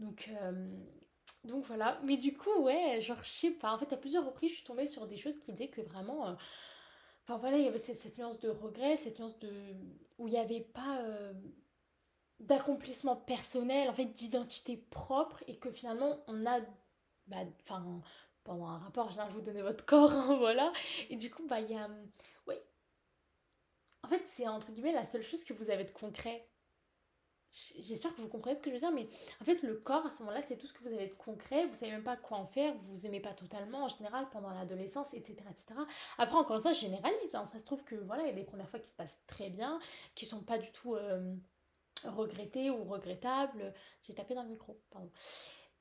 Donc, 0.00 0.28
euh, 0.42 0.68
donc 1.44 1.64
voilà. 1.64 2.00
Mais 2.04 2.16
du 2.16 2.36
coup, 2.36 2.54
ouais, 2.60 3.00
genre, 3.00 3.22
je 3.22 3.30
sais 3.30 3.50
pas. 3.50 3.72
En 3.72 3.78
fait, 3.78 3.92
à 3.92 3.96
plusieurs 3.96 4.24
reprises, 4.24 4.50
je 4.50 4.56
suis 4.56 4.64
tombée 4.64 4.86
sur 4.86 5.06
des 5.06 5.16
choses 5.16 5.38
qui 5.38 5.52
disaient 5.52 5.70
que 5.70 5.80
vraiment. 5.80 6.28
Euh, 6.28 6.34
enfin 7.24 7.36
voilà, 7.38 7.58
il 7.58 7.64
y 7.64 7.68
avait 7.68 7.78
cette, 7.78 8.16
nuance 8.18 8.38
de 8.40 8.48
regret, 8.48 8.96
cette 8.96 9.18
nuance 9.18 9.38
de. 9.38 9.50
où 10.18 10.28
il 10.28 10.32
n'y 10.32 10.38
avait 10.38 10.60
pas. 10.60 11.00
Euh, 11.02 11.32
d'accomplissement 12.40 13.14
personnel, 13.14 13.88
en 13.88 13.94
fait, 13.94 14.06
d'identité 14.06 14.76
propre, 14.76 15.44
et 15.46 15.58
que 15.58 15.70
finalement, 15.70 16.24
on 16.26 16.46
a. 16.46 16.60
Bah, 17.28 17.38
enfin, 17.62 18.02
pendant 18.44 18.66
un 18.66 18.78
rapport, 18.78 19.10
je 19.10 19.14
viens 19.14 19.28
de 19.28 19.32
vous 19.32 19.40
donner 19.40 19.62
votre 19.62 19.84
corps, 19.84 20.12
hein, 20.12 20.36
voilà. 20.38 20.72
Et 21.10 21.16
du 21.16 21.30
coup, 21.30 21.46
bah, 21.46 21.60
il 21.60 21.70
y 21.70 21.76
a. 21.76 21.88
Oui. 22.46 22.56
En 24.04 24.08
fait, 24.08 24.22
c'est 24.26 24.48
entre 24.48 24.72
guillemets 24.72 24.92
la 24.92 25.06
seule 25.06 25.22
chose 25.22 25.44
que 25.44 25.52
vous 25.54 25.70
avez 25.70 25.84
de 25.84 25.90
concret 25.90 26.48
J'espère 27.52 28.14
que 28.14 28.22
vous 28.22 28.28
comprenez 28.28 28.56
ce 28.56 28.60
que 28.60 28.70
je 28.70 28.74
veux 28.74 28.80
dire, 28.80 28.92
mais 28.92 29.06
en 29.42 29.44
fait, 29.44 29.62
le 29.62 29.74
corps, 29.74 30.06
à 30.06 30.10
ce 30.10 30.20
moment-là, 30.20 30.40
c'est 30.40 30.56
tout 30.56 30.66
ce 30.66 30.72
que 30.72 30.82
vous 30.82 30.94
avez 30.94 31.08
de 31.08 31.14
concret. 31.14 31.66
Vous 31.66 31.74
savez 31.74 31.92
même 31.92 32.02
pas 32.02 32.16
quoi 32.16 32.38
en 32.38 32.46
faire, 32.46 32.74
vous 32.74 33.06
aimez 33.06 33.20
pas 33.20 33.34
totalement 33.34 33.84
en 33.84 33.88
général 33.88 34.26
pendant 34.30 34.50
l'adolescence, 34.54 35.12
etc., 35.12 35.36
etc. 35.50 35.78
Après, 36.16 36.36
encore 36.36 36.56
une 36.56 36.62
fois, 36.62 36.72
je 36.72 36.80
généralise. 36.80 37.34
Hein. 37.34 37.44
Ça 37.44 37.58
se 37.58 37.64
trouve 37.66 37.84
que 37.84 37.94
voilà, 37.94 38.22
il 38.22 38.28
y 38.28 38.32
a 38.32 38.34
des 38.34 38.44
premières 38.44 38.70
fois 38.70 38.80
qui 38.80 38.88
se 38.88 38.94
passent 38.94 39.20
très 39.26 39.50
bien, 39.50 39.78
qui 40.14 40.24
sont 40.24 40.40
pas 40.40 40.56
du 40.56 40.72
tout 40.72 40.94
euh, 40.94 41.34
regrettées 42.04 42.70
ou 42.70 42.84
regrettables. 42.84 43.74
J'ai 44.02 44.14
tapé 44.14 44.34
dans 44.34 44.44
le 44.44 44.48
micro, 44.48 44.80
pardon. 44.90 45.10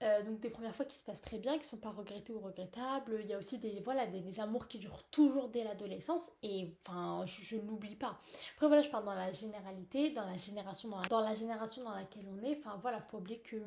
Euh, 0.04 0.24
donc 0.24 0.40
des 0.40 0.50
premières 0.50 0.76
fois 0.76 0.86
qui 0.86 0.98
se 0.98 1.04
passent 1.04 1.22
très 1.22 1.38
bien, 1.38 1.60
qui 1.60 1.66
sont 1.66 1.78
pas 1.78 1.92
regrettées 1.92 2.34
ou 2.34 2.40
regrettables. 2.40 3.20
Il 3.22 3.28
y 3.28 3.34
a 3.34 3.38
aussi 3.38 3.60
des, 3.60 3.82
voilà, 3.82 4.08
des, 4.08 4.40
amours 4.40 4.68
qui 4.68 4.80
durent 4.80 5.04
toujours 5.12 5.50
dès 5.50 5.64
l'adolescence 5.64 6.32
et 6.42 6.74
enfin 6.82 7.24
je, 7.28 7.56
ne 7.56 7.62
l'oublie 7.62 7.96
pas. 7.96 8.20
Après 8.56 8.68
voilà, 8.68 8.82
je 8.82 8.90
parle 8.90 9.06
dans 9.06 9.14
la 9.14 9.32
généralité, 9.32 10.10
dans 10.10 10.26
la 10.26 10.38
génération 10.38 10.90
dans 10.90 11.00
la, 11.00 11.08
dans 11.08 11.20
la 11.22 11.36
génération 11.36 11.84
dans 11.84 11.94
laquelle 11.94 12.26
on 12.32 12.44
est. 12.44 12.58
Enfin 12.58 12.80
voilà, 12.82 13.00
faut 13.00 13.18
oublier 13.18 13.40
que 13.42 13.58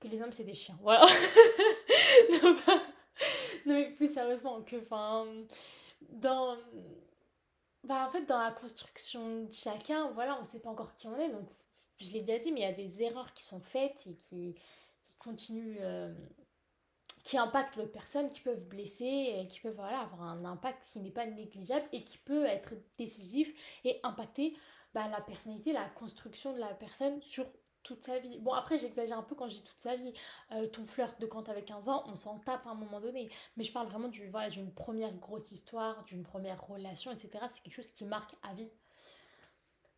que 0.00 0.08
les 0.08 0.20
hommes 0.20 0.32
c'est 0.32 0.44
des 0.44 0.54
chiens. 0.54 0.76
Voilà. 0.82 1.06
non, 2.42 2.56
mais 3.66 3.90
plus 3.90 4.12
sérieusement 4.12 4.60
que 4.62 4.76
enfin 4.82 5.24
dans 6.10 6.56
bah 7.84 8.06
en 8.08 8.10
fait 8.10 8.24
dans 8.24 8.38
la 8.38 8.50
construction 8.50 9.44
de 9.44 9.52
chacun, 9.52 10.10
voilà, 10.14 10.36
on 10.40 10.44
sait 10.44 10.58
pas 10.58 10.70
encore 10.70 10.94
qui 10.94 11.06
on 11.06 11.16
est 11.16 11.28
donc 11.30 11.48
je 11.98 12.12
l'ai 12.12 12.22
déjà 12.22 12.38
dit, 12.38 12.52
mais 12.52 12.60
il 12.60 12.64
y 12.64 12.66
a 12.66 12.72
des 12.72 13.02
erreurs 13.02 13.32
qui 13.34 13.44
sont 13.44 13.60
faites 13.60 14.06
et 14.06 14.14
qui, 14.14 14.54
continuent, 15.18 15.78
euh, 15.80 16.14
qui 17.22 17.38
impactent 17.38 17.76
l'autre 17.76 17.92
personne, 17.92 18.28
qui 18.28 18.40
peuvent 18.40 18.68
blesser, 18.68 19.46
qui 19.48 19.60
peuvent 19.60 19.76
voilà, 19.76 20.00
avoir 20.00 20.22
un 20.22 20.44
impact 20.44 20.84
qui 20.92 21.00
n'est 21.00 21.10
pas 21.10 21.26
négligeable 21.26 21.86
et 21.92 22.04
qui 22.04 22.18
peut 22.18 22.44
être 22.44 22.74
décisif 22.98 23.52
et 23.84 24.00
impacter 24.02 24.56
bah, 24.92 25.08
la 25.08 25.20
personnalité, 25.20 25.72
la 25.72 25.88
construction 25.88 26.52
de 26.52 26.58
la 26.58 26.74
personne 26.74 27.20
sur 27.22 27.46
toute 27.84 28.02
sa 28.02 28.18
vie. 28.18 28.38
Bon, 28.40 28.52
après, 28.52 28.78
j'exagère 28.78 29.18
un 29.18 29.22
peu 29.22 29.36
quand 29.36 29.46
dis 29.46 29.62
toute 29.62 29.80
sa 29.80 29.94
vie. 29.94 30.12
Euh, 30.52 30.66
ton 30.66 30.84
flirt 30.86 31.20
de 31.20 31.26
quand 31.26 31.44
t'avais 31.44 31.62
15 31.62 31.88
ans, 31.88 32.02
on 32.06 32.16
s'en 32.16 32.38
tape 32.40 32.66
à 32.66 32.70
un 32.70 32.74
moment 32.74 33.00
donné. 33.00 33.30
Mais 33.56 33.62
je 33.62 33.72
parle 33.72 33.86
vraiment 33.86 34.08
du, 34.08 34.28
voilà, 34.30 34.48
d'une 34.48 34.72
première 34.72 35.14
grosse 35.14 35.52
histoire, 35.52 36.02
d'une 36.04 36.24
première 36.24 36.66
relation, 36.66 37.12
etc. 37.12 37.44
C'est 37.52 37.62
quelque 37.62 37.74
chose 37.74 37.90
qui 37.90 38.04
marque 38.04 38.34
à 38.42 38.54
vie. 38.54 38.70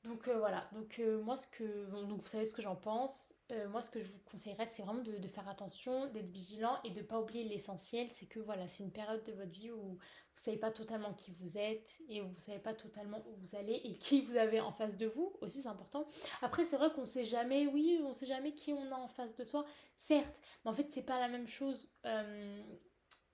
Donc 0.07 0.29
euh, 0.29 0.39
voilà, 0.39 0.69
donc 0.73 1.01
euh, 1.01 1.21
moi 1.23 1.37
ce 1.37 1.49
que 1.49 1.65
donc 2.07 2.21
vous 2.21 2.29
savez 2.29 2.45
ce 2.45 2.55
que 2.55 2.63
j'en 2.63 2.77
pense. 2.77 3.35
Euh, 3.51 3.69
moi 3.69 3.83
ce 3.83 3.91
que 3.91 4.01
je 4.01 4.07
vous 4.13 4.21
conseillerais 4.31 4.67
c'est 4.67 4.83
vraiment 4.83 5.03
de, 5.03 5.29
faire 5.29 5.49
attention, 5.49 6.07
d'être 6.13 6.31
vigilant 6.31 6.79
et 6.85 6.91
de 6.91 7.03
pas 7.03 7.21
oublier 7.21 7.43
l'essentiel, 7.43 8.09
c'est 8.09 8.27
que 8.27 8.39
voilà, 8.39 8.69
c'est 8.69 8.85
une 8.85 8.93
période 8.93 9.25
de 9.25 9.33
votre 9.33 9.51
vie 9.51 9.73
où 9.73 9.99
vous 9.99 10.43
savez 10.43 10.59
pas 10.59 10.71
totalement 10.71 11.13
qui 11.15 11.33
vous 11.33 11.59
êtes 11.59 11.99
et 12.09 12.21
vous 12.21 12.39
savez 12.39 12.61
pas 12.61 12.73
totalement 12.73 13.21
où 13.27 13.33
vous 13.33 13.57
allez 13.57 13.81
et 13.85 13.99
qui 13.99 14.21
vous 14.21 14.37
avez 14.37 14.61
en 14.61 14.71
face 14.71 14.97
de 14.97 15.07
vous, 15.07 15.33
aussi 15.41 15.63
c'est 15.63 15.69
important. 15.69 16.07
Après 16.41 16.65
c'est 16.65 16.77
vrai 16.77 16.93
qu'on 16.93 17.07
sait 17.07 17.25
jamais, 17.25 17.67
oui, 17.67 18.01
on 18.05 18.13
sait 18.13 18.27
jamais 18.27 18.53
qui 18.53 18.73
on 18.73 18.93
a 18.93 18.97
en 18.97 19.09
face 19.09 19.35
de 19.35 19.45
soi, 19.45 19.65
certes, 19.97 20.39
mais 20.65 20.71
en 20.71 20.75
fait 20.75 20.87
c'est 20.91 21.03
pas 21.03 21.19
la 21.19 21.29
même 21.29 21.49
chose 21.49 21.91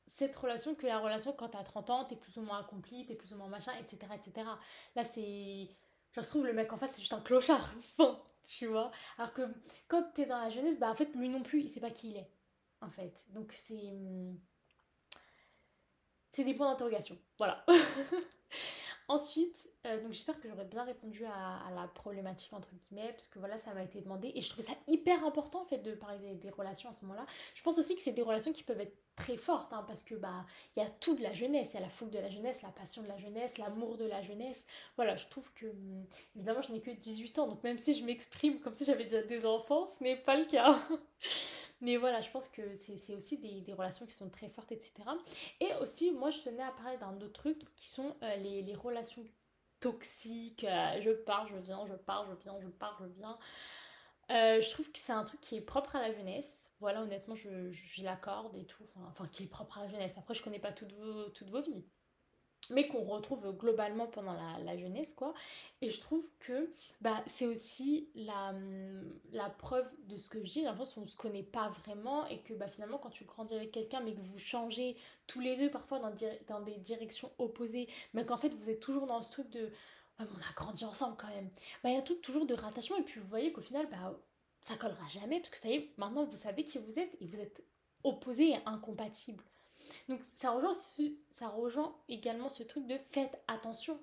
cette 0.07 0.37
relation 0.37 0.75
que 0.75 0.87
la 0.87 0.99
relation 0.99 1.33
quand 1.33 1.49
t'as 1.49 1.62
30 1.62 1.91
ans, 1.91 2.05
t'es 2.05 2.17
plus 2.17 2.37
ou 2.37 2.43
moins 2.43 2.61
accompli, 2.61 3.07
t'es 3.07 3.14
plus 3.14 3.33
ou 3.33 3.37
moins 3.37 3.49
machin, 3.49 3.73
etc. 3.81 4.12
etc. 4.14 4.47
Là 4.95 5.05
c'est 5.05 5.69
Je 6.12 6.21
trouve 6.21 6.47
le 6.47 6.52
mec 6.52 6.73
en 6.73 6.76
face, 6.76 6.92
c'est 6.92 7.00
juste 7.00 7.12
un 7.12 7.21
clochard. 7.21 7.75
tu 8.45 8.66
vois. 8.66 8.90
Alors 9.19 9.33
que 9.33 9.42
quand 9.88 10.02
t'es 10.14 10.26
dans 10.26 10.40
la 10.40 10.50
jeunesse, 10.50 10.78
bah 10.78 10.90
en 10.90 10.95
fait, 10.95 11.14
lui 11.14 11.28
non 11.28 11.42
plus, 11.42 11.62
il 11.62 11.69
sait 11.69 11.81
pas 11.81 11.90
qui 11.90 12.11
il 12.11 12.16
est. 12.19 12.31
En 12.81 12.88
fait. 12.88 13.25
Donc, 13.31 13.52
c'est. 13.52 13.92
Hmm, 13.92 14.37
c'est 16.31 16.45
des 16.45 16.54
points 16.54 16.71
d'interrogation. 16.71 17.19
Voilà. 17.38 17.64
Ensuite, 19.09 19.69
euh, 19.87 20.00
donc 20.00 20.12
j'espère 20.12 20.40
que 20.40 20.49
j'aurais 20.49 20.64
bien 20.64 20.85
répondu 20.85 21.26
à, 21.26 21.71
la 21.75 21.87
problématique 21.88 22.52
entre 22.54 22.71
guillemets, 22.75 23.12
parce 23.12 23.26
que 23.26 23.38
voilà, 23.38 23.59
ça 23.59 23.75
m'a 23.75 23.83
été 23.83 24.00
demandé 24.00 24.33
et 24.35 24.40
je 24.40 24.49
trouvais 24.49 24.66
ça 24.66 24.75
hyper 24.87 25.25
important 25.26 25.61
en 25.61 25.64
fait 25.64 25.78
de 25.78 25.92
parler 25.95 26.35
des, 26.37 26.50
relations 26.50 26.88
à 26.88 26.92
ce 26.95 27.04
moment-là. 27.04 27.26
Je 27.54 27.62
pense 27.62 27.78
aussi 27.78 27.95
que 27.95 28.00
c'est 28.00 28.12
des 28.12 28.23
relations 28.23 28.52
qui 28.52 28.62
peuvent 28.62 28.81
être 28.81 28.97
très 29.16 29.37
fortes, 29.37 29.73
hein, 29.73 29.85
parce 29.87 30.02
que 30.02 30.14
bah 30.14 30.45
il 30.76 30.83
y 30.83 30.87
a 30.87 30.88
tout 30.88 31.14
de 31.14 31.23
la 31.23 31.33
jeunesse, 31.33 31.73
il 31.73 31.75
y 31.75 31.78
a 31.78 31.83
la 31.83 31.90
fougue 31.90 32.11
de 32.11 32.19
la 32.19 32.31
jeunesse, 32.31 32.62
la 32.62 32.71
passion 32.71 33.02
de 33.02 33.09
la 33.09 33.19
jeunesse, 33.19 33.59
l'amour 33.59 33.97
de 33.97 34.04
la 34.04 34.23
jeunesse. 34.23 34.66
Voilà, 34.97 35.16
je 35.16 35.26
trouve 35.26 35.52
que 35.54 35.66
hmm, 35.66 36.07
évidemment 36.37 36.62
je 36.62 36.73
n'ai 36.73 36.81
que 36.81 36.90
18 36.90 37.38
ans, 37.38 37.49
donc 37.49 37.62
même 37.62 37.78
si 37.78 37.95
je 37.95 38.04
m'exprime 38.04 38.61
comme 38.61 38.75
si 38.75 38.85
j'avais 38.85 39.04
déjà 39.04 39.23
des 39.23 39.47
enfants, 39.47 39.87
ce 39.87 40.02
n'est 40.02 40.16
pas 40.16 40.37
le 40.37 40.45
cas. 40.45 40.78
Mais 41.83 41.97
voilà, 41.97 42.21
je 42.21 42.31
pense 42.31 42.49
que 42.49 42.62
c'est 42.76 43.12
aussi 43.12 43.38
des, 43.38 43.73
relations 43.73 44.07
qui 44.07 44.14
sont 44.14 44.31
très 44.31 44.49
fortes, 44.49 44.71
etc. 44.71 44.92
Et 45.59 45.75
aussi, 45.81 46.12
moi, 46.12 46.31
je 46.31 46.38
tenais 46.38 46.62
à 46.62 46.71
parler 46.71 46.97
d'un 46.97 47.16
autre 47.16 47.33
truc 47.33 47.59
qui 47.75 47.88
sont 47.88 48.14
euh, 48.23 48.37
les, 48.37 48.75
relations 48.76 49.25
toxiques. 49.81 50.62
Euh, 50.62 51.02
je 51.02 51.11
pars, 51.11 51.49
je 51.49 51.57
viens, 51.57 51.85
je 51.88 51.95
pars, 51.95 52.25
je 52.31 52.35
viens, 52.40 52.54
je 52.61 52.69
pars, 52.69 52.97
je 53.00 53.07
viens. 53.19 53.37
Euh, 54.32 54.60
je 54.60 54.70
trouve 54.70 54.90
que 54.90 54.98
c'est 54.98 55.12
un 55.12 55.24
truc 55.24 55.40
qui 55.40 55.56
est 55.56 55.60
propre 55.60 55.96
à 55.96 56.00
la 56.00 56.12
jeunesse. 56.12 56.70
Voilà, 56.80 57.02
honnêtement, 57.02 57.34
je, 57.34 58.02
l'accorde 58.02 58.56
et 58.56 58.64
tout. 58.64 58.82
Enfin, 59.08 59.28
qui 59.30 59.44
est 59.44 59.46
propre 59.46 59.78
à 59.78 59.84
la 59.84 59.88
jeunesse. 59.88 60.14
Après, 60.16 60.34
je 60.34 60.42
connais 60.42 60.58
pas 60.58 60.72
toutes 60.72 60.92
vos, 60.92 61.28
toutes 61.30 61.50
vos 61.50 61.62
vies 61.62 61.84
mais 62.70 62.86
qu'on 62.86 63.02
retrouve 63.04 63.56
globalement 63.56 64.06
pendant 64.06 64.32
la, 64.32 64.76
jeunesse 64.76 65.12
quoi 65.14 65.34
et 65.80 65.88
je 65.88 66.00
trouve 66.00 66.24
que 66.38 66.72
bah 67.00 67.22
c'est 67.26 67.46
aussi 67.46 68.08
la, 68.14 68.54
la 69.32 69.50
preuve 69.50 69.88
de 70.06 70.16
ce 70.16 70.30
que 70.30 70.38
je 70.38 70.44
dis 70.44 70.52
j'ai 70.60 70.62
l'impression 70.62 71.00
qu'on 71.00 71.06
se 71.06 71.16
connaît 71.16 71.42
pas 71.42 71.68
vraiment 71.68 72.26
et 72.28 72.38
que 72.38 72.54
bah 72.54 72.68
finalement 72.68 72.98
quand 72.98 73.10
tu 73.10 73.24
grandis 73.24 73.54
avec 73.54 73.72
quelqu'un 73.72 74.00
mais 74.00 74.14
que 74.14 74.20
vous 74.20 74.38
changez 74.38 74.96
tous 75.26 75.40
les 75.40 75.56
deux 75.56 75.70
parfois 75.70 75.98
dans, 75.98 76.14
dans 76.48 76.60
des 76.60 76.76
directions 76.76 77.32
opposées 77.38 77.88
mais 78.14 78.24
qu'en 78.24 78.36
fait 78.36 78.50
vous 78.50 78.70
êtes 78.70 78.80
toujours 78.80 79.06
dans 79.06 79.22
ce 79.22 79.30
truc 79.30 79.50
de 79.50 79.70
on 80.19 80.25
a 80.25 80.52
grandi 80.54 80.85
ensemble 80.85 81.16
quand 81.16 81.28
même 81.28 81.50
bah 81.83 81.90
il 81.90 81.95
y 81.95 81.99
a 81.99 82.02
tout 82.02 82.14
toujours 82.16 82.47
de 82.47 82.54
rattachement 82.54 82.97
et 82.97 83.02
puis 83.02 83.21
vous 83.21 83.26
voyez 83.26 83.52
qu'au 83.52 83.62
final 83.62 83.88
bah 83.90 84.19
ça 84.61 84.76
collera 84.76 85.09
jamais 85.09 85.40
parce 85.40 85.50
que 85.50 85.59
ça 85.59 85.69
y 85.69 85.90
maintenant 85.97 86.25
vous 86.25 86.37
savez 86.37 86.64
qui 86.64 86.78
vous 86.78 86.99
êtes 86.99 87.16
et 87.21 87.26
vous 87.26 87.40
êtes 87.40 87.64
opposés 88.04 88.50
et 88.50 88.59
incompatibles 88.66 89.42
donc 90.09 90.21
ça 90.37 90.50
rejoint, 90.50 90.75
ça 91.31 91.49
rejoint 91.49 91.97
également 92.09 92.49
ce 92.49 92.62
truc 92.62 92.87
de 92.87 92.99
faites 93.11 93.42
attention. 93.49 94.00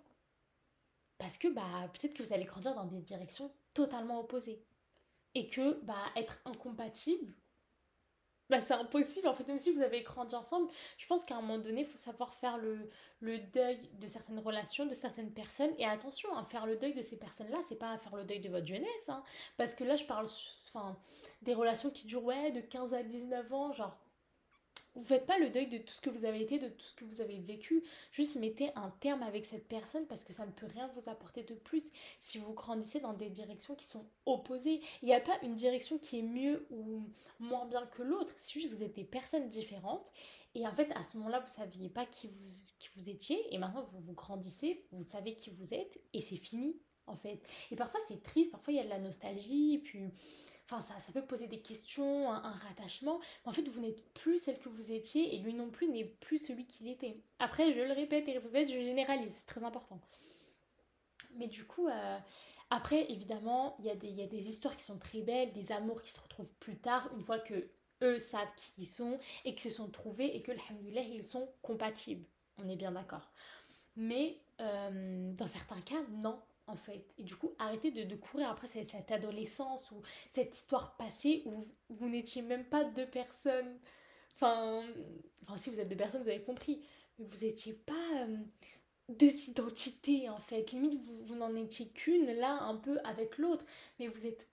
Parce 1.17 1.37
que 1.37 1.47
bah, 1.47 1.89
peut-être 1.93 2.13
que 2.13 2.23
vous 2.23 2.33
allez 2.33 2.45
grandir 2.45 2.75
dans 2.75 2.85
des 2.85 3.01
directions 3.01 3.51
totalement 3.73 4.19
opposées. 4.19 4.63
Et 5.35 5.47
que 5.47 5.79
bah, 5.83 6.05
être 6.15 6.39
incompatible, 6.45 7.33
bah, 8.49 8.61
c'est 8.61 8.73
impossible. 8.73 9.27
En 9.27 9.33
fait, 9.33 9.47
même 9.47 9.59
si 9.59 9.71
vous 9.71 9.81
avez 9.81 10.01
grandi 10.01 10.35
ensemble, 10.35 10.69
je 10.97 11.05
pense 11.05 11.23
qu'à 11.23 11.35
un 11.35 11.41
moment 11.41 11.59
donné, 11.59 11.81
il 11.81 11.87
faut 11.87 11.97
savoir 11.97 12.33
faire 12.33 12.57
le, 12.57 12.89
deuil 13.53 13.79
de 13.99 14.07
certaines 14.07 14.39
relations, 14.39 14.85
de 14.85 14.95
certaines 14.95 15.31
personnes. 15.31 15.71
Et 15.77 15.85
attention, 15.85 16.29
hein, 16.35 16.45
faire 16.49 16.65
le 16.65 16.75
deuil 16.75 16.93
de 16.93 17.01
ces 17.01 17.17
personnes-là, 17.17 17.59
c'est 17.67 17.77
pas 17.77 17.97
faire 17.99 18.15
le 18.15 18.23
deuil 18.23 18.39
de 18.39 18.49
votre 18.49 18.65
jeunesse. 18.65 19.09
Hein. 19.09 19.23
parce 19.57 19.75
que 19.75 19.83
là, 19.83 19.95
je 19.95 20.05
parle 20.05 20.27
des 21.41 21.53
relations 21.53 21.89
qui 21.89 22.07
durent 22.07 22.23
ouais, 22.23 22.51
de 22.51 22.61
15 22.61 22.93
à 22.93 23.03
19 23.03 23.53
ans, 23.53 23.73
genre 23.73 23.97
vous 24.99 25.05
faites 25.05 25.25
pas 25.25 25.37
le 25.37 25.49
deuil 25.49 25.67
de 25.67 25.77
tout 25.77 25.93
ce 25.93 26.01
que 26.01 26.09
vous 26.09 26.25
avez 26.25 26.41
été, 26.41 26.59
de 26.59 26.67
tout 26.67 26.85
ce 26.85 26.93
que 26.93 27.05
vous 27.05 27.21
avez 27.21 27.39
vécu. 27.39 27.83
Juste 28.11 28.35
mettez 28.35 28.71
un 28.75 28.89
terme 28.99 29.23
avec 29.23 29.45
cette 29.45 29.67
personne 29.67 30.05
parce 30.07 30.23
que 30.23 30.33
ça 30.33 30.45
ne 30.45 30.51
peut 30.51 30.67
rien 30.67 30.87
vous 30.87 31.09
apporter 31.09 31.43
de 31.43 31.55
plus 31.55 31.91
si 32.19 32.37
vous 32.37 32.53
grandissez 32.53 32.99
dans 32.99 33.13
des 33.13 33.29
directions 33.29 33.75
qui 33.75 33.85
sont 33.85 34.05
opposées. 34.25 34.81
Il 35.01 35.05
n'y 35.05 35.13
a 35.13 35.21
pas 35.21 35.37
une 35.41 35.55
direction 35.55 35.97
qui 35.97 36.19
est 36.19 36.23
mieux 36.23 36.67
ou 36.69 37.03
moins 37.39 37.65
bien 37.65 37.85
que 37.87 38.03
l'autre. 38.03 38.33
C'est 38.37 38.59
juste 38.59 38.73
vous 38.73 38.83
êtes 38.83 38.95
des 38.95 39.05
personnes 39.05 39.47
différentes. 39.47 40.11
Et 40.55 40.67
en 40.67 40.73
fait, 40.73 40.91
à 40.95 41.03
ce 41.03 41.17
moment-là, 41.17 41.39
vous 41.39 41.45
ne 41.45 41.51
saviez 41.51 41.89
pas 41.89 42.05
qui 42.05 42.27
vous, 42.27 42.51
qui 42.79 42.89
vous 42.95 43.09
étiez. 43.09 43.53
Et 43.53 43.57
maintenant, 43.57 43.87
vous 43.93 43.99
vous 43.99 44.13
grandissez, 44.13 44.85
vous 44.91 45.03
savez 45.03 45.35
qui 45.35 45.49
vous 45.49 45.73
êtes. 45.73 46.01
Et 46.13 46.19
c'est 46.19 46.37
fini, 46.37 46.75
en 47.07 47.15
fait. 47.15 47.39
Et 47.71 47.75
parfois, 47.75 47.99
c'est 48.07 48.21
triste. 48.21 48.51
Parfois, 48.51 48.73
il 48.73 48.77
y 48.77 48.79
a 48.79 48.83
de 48.83 48.89
la 48.89 48.99
nostalgie. 48.99 49.75
Et 49.75 49.79
puis 49.79 50.09
Enfin, 50.71 50.81
ça, 50.81 50.99
ça 50.99 51.11
peut 51.11 51.25
poser 51.25 51.47
des 51.47 51.61
questions, 51.61 52.31
un, 52.31 52.51
rattachement. 52.51 53.19
Mais 53.43 53.49
en 53.49 53.53
fait, 53.53 53.67
vous 53.67 53.81
n'êtes 53.81 54.03
plus 54.13 54.37
celle 54.37 54.59
que 54.59 54.69
vous 54.69 54.91
étiez 54.91 55.33
et 55.33 55.39
lui 55.39 55.55
non 55.55 55.71
plus 55.71 55.87
n'est 55.87 56.05
plus 56.05 56.37
celui 56.37 56.67
qu'il 56.67 56.87
était. 56.87 57.17
Après, 57.39 57.73
je 57.73 57.81
le 57.81 57.91
répète 57.91 58.27
et 58.27 58.37
répète, 58.37 58.67
je 58.67 58.79
généralise, 58.79 59.33
c'est 59.35 59.47
très 59.47 59.63
important. 59.63 59.99
Mais 61.37 61.47
du 61.47 61.65
coup, 61.65 61.87
euh, 61.87 62.19
après, 62.69 63.11
évidemment, 63.11 63.77
il 63.79 63.85
y, 63.85 63.89
a 63.89 63.95
des, 63.95 64.09
y 64.09 64.21
a 64.21 64.27
des 64.27 64.47
histoires 64.47 64.77
qui 64.77 64.83
sont 64.83 64.99
très 64.99 65.21
belles, 65.21 65.53
des 65.53 65.71
amours 65.71 66.03
qui 66.03 66.11
se 66.11 66.19
retrouvent 66.19 66.53
plus 66.59 66.77
tard, 66.77 67.09
une 67.15 67.23
fois 67.23 67.39
que 67.39 67.67
eux 68.03 68.19
savent 68.19 68.53
qui 68.55 68.71
ils 68.77 68.85
sont 68.85 69.19
et 69.45 69.55
qu'ils 69.55 69.71
se 69.71 69.77
sont 69.77 69.89
trouvés 69.89 70.35
et 70.35 70.43
que, 70.43 70.51
alhamdoulilah, 70.51 71.01
ils 71.01 71.23
sont 71.23 71.49
compatibles. 71.63 72.25
On 72.63 72.69
est 72.69 72.75
bien 72.75 72.91
d'accord. 72.91 73.31
Mais 73.95 74.37
euh, 74.61 75.33
dans 75.33 75.47
certains 75.47 75.81
cas, 75.81 76.01
non 76.11 76.39
en 76.69 76.75
fait. 76.75 77.03
Et 77.17 77.23
du 77.23 77.35
coup, 77.35 77.53
arrêtez 77.59 77.91
de, 77.91 78.15
courir 78.15 78.49
après 78.49 78.67
cette, 78.67 78.93
adolescence 79.11 79.91
ou 79.91 80.01
cette 80.29 80.55
histoire 80.55 80.95
passée 80.95 81.43
où 81.45 81.63
vous, 81.89 82.09
n'étiez 82.09 82.41
même 82.41 82.63
pas 82.63 82.83
deux 82.83 83.07
personnes. 83.07 83.77
Enfin, 84.35 84.83
si 85.57 85.69
vous 85.69 85.79
êtes 85.79 85.89
deux 85.89 85.97
personnes, 85.97 86.21
vous 86.23 86.29
avez 86.29 86.43
compris. 86.43 86.81
Mais 87.17 87.25
vous 87.25 87.45
n'étiez 87.45 87.73
pas 87.73 87.93
euh, 88.17 88.37
deux 89.09 89.49
identités, 89.49 90.29
en 90.29 90.39
fait. 90.39 90.71
Limite, 90.71 91.01
vous, 91.01 91.35
n'en 91.35 91.53
étiez 91.55 91.89
qu'une, 91.89 92.31
là, 92.33 92.61
un 92.61 92.75
peu 92.75 92.99
avec 93.03 93.37
l'autre. 93.37 93.65
Mais 93.99 94.07
vous 94.07 94.25
êtes... 94.25 94.47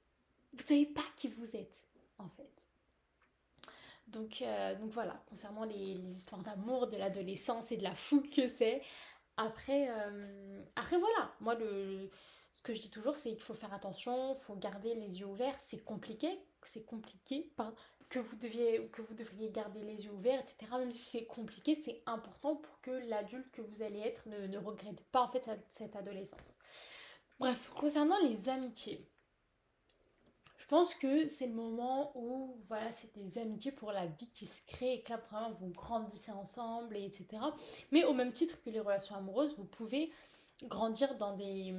Vous 0.55 0.63
savez 0.63 0.87
pas 0.87 1.05
qui 1.17 1.29
vous 1.29 1.55
êtes, 1.55 1.87
en 2.19 2.29
fait. 2.29 2.51
Donc, 4.09 4.41
euh, 4.41 4.75
voilà, 4.85 5.23
concernant 5.29 5.65
les, 5.65 5.95
les 5.95 6.11
histoires 6.11 6.41
d'amour, 6.41 6.87
de 6.87 6.97
l'adolescence 6.97 7.73
et 7.73 7.77
de 7.77 7.83
la 7.83 7.95
fougue 7.95 8.31
que 8.31 8.47
c'est, 8.47 8.81
après, 9.37 9.89
euh, 9.91 10.63
après 10.77 10.99
voilà, 10.99 11.33
moi 11.41 11.55
le, 11.55 12.11
ce 12.53 12.63
que 12.63 12.75
je 12.75 12.81
dis 12.81 12.91
toujours 12.91 13.15
c'est 13.15 13.31
qu'il 13.31 13.43
faut 13.43 13.55
faire 13.55 13.75
attention, 13.75 14.35
il 14.35 14.39
faut 14.39 14.57
garder 14.57 14.95
les 14.95 15.21
yeux 15.21 15.27
ouverts. 15.27 15.57
C'est 15.59 15.85
compliqué, 15.85 16.39
c'est 16.65 16.85
compliqué, 16.85 17.51
pas 17.57 17.75
que 18.09 18.19
vous 18.19 18.37
deviez, 18.37 18.87
que 18.93 19.03
vous 19.03 19.15
devriez 19.15 19.51
garder 19.51 19.83
les 19.83 20.05
yeux 20.05 20.13
ouverts, 20.13 20.41
etc. 20.41 20.57
Même 20.79 20.93
si 20.93 21.05
c'est 21.05 21.27
compliqué, 21.27 21.75
c'est 21.75 22.03
important 22.07 22.57
pour 22.57 22.81
que 22.81 22.91
l'adulte 22.91 23.51
que 23.51 23.63
vous 23.63 23.83
allez 23.83 24.01
être 24.01 24.29
ne, 24.29 24.47
ne 24.47 24.59
regrette 24.59 25.01
pas 25.13 25.23
en 25.23 25.29
fait 25.29 25.49
cette 25.71 25.97
adolescence. 25.97 26.57
Bref, 27.39 27.71
concernant 27.77 28.19
les 28.21 28.49
amitiés, 28.49 29.07
je 30.67 30.71
pense 30.75 30.97
que 30.97 31.29
c'est 31.29 31.47
le 31.47 31.53
moment 31.53 32.11
où 32.17 32.57
voilà, 32.67 32.91
c'est 32.91 33.17
des 33.17 33.39
amitiés 33.39 33.71
pour 33.71 33.93
la 33.93 34.07
vie 34.07 34.29
qui 34.35 34.47
se 34.47 34.63
créent 34.67 34.95
et 34.95 35.01
que 35.01 35.11
là 35.11 35.21
vraiment 35.31 35.51
vous 35.53 35.69
grandissez 35.69 36.33
ensemble, 36.33 36.97
et 36.97 37.05
etc. 37.05 37.41
Mais 37.93 38.03
au 38.03 38.13
même 38.13 38.33
titre 38.33 38.61
que 38.65 38.71
les 38.71 38.81
relations 38.81 39.15
amoureuses, 39.15 39.57
vous 39.57 39.65
pouvez 39.65 40.11
grandir 40.65 41.15
dans 41.19 41.37
des, 41.37 41.73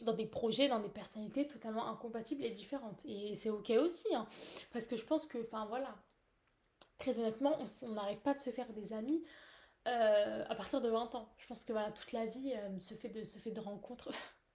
dans 0.00 0.14
des 0.14 0.24
projets, 0.24 0.68
dans 0.68 0.80
des 0.80 0.88
personnalités 0.88 1.46
totalement 1.46 1.86
incompatibles 1.88 2.42
et 2.42 2.48
différentes. 2.48 3.04
Et 3.04 3.34
c'est 3.34 3.50
ok 3.50 3.68
aussi, 3.82 4.14
hein, 4.14 4.26
parce 4.72 4.86
que 4.86 4.96
je 4.96 5.04
pense 5.04 5.26
que, 5.26 5.36
enfin 5.36 5.66
voilà, 5.66 5.94
très 6.96 7.18
honnêtement, 7.18 7.58
on 7.82 7.88
n'arrête 7.88 8.20
pas 8.20 8.32
de 8.32 8.40
se 8.40 8.48
faire 8.48 8.72
des 8.72 8.94
amis. 8.94 9.22
Euh, 9.86 10.44
à 10.48 10.54
partir 10.54 10.80
de 10.80 10.88
20 10.88 11.14
ans. 11.14 11.28
Je 11.38 11.46
pense 11.46 11.64
que 11.64 11.72
voilà, 11.72 11.90
toute 11.90 12.12
la 12.12 12.26
vie 12.26 12.52
euh, 12.54 12.78
se, 12.78 12.94
fait 12.94 13.08
de, 13.08 13.24
se 13.24 13.38
fait 13.38 13.52
de 13.52 13.60
rencontres. 13.60 14.10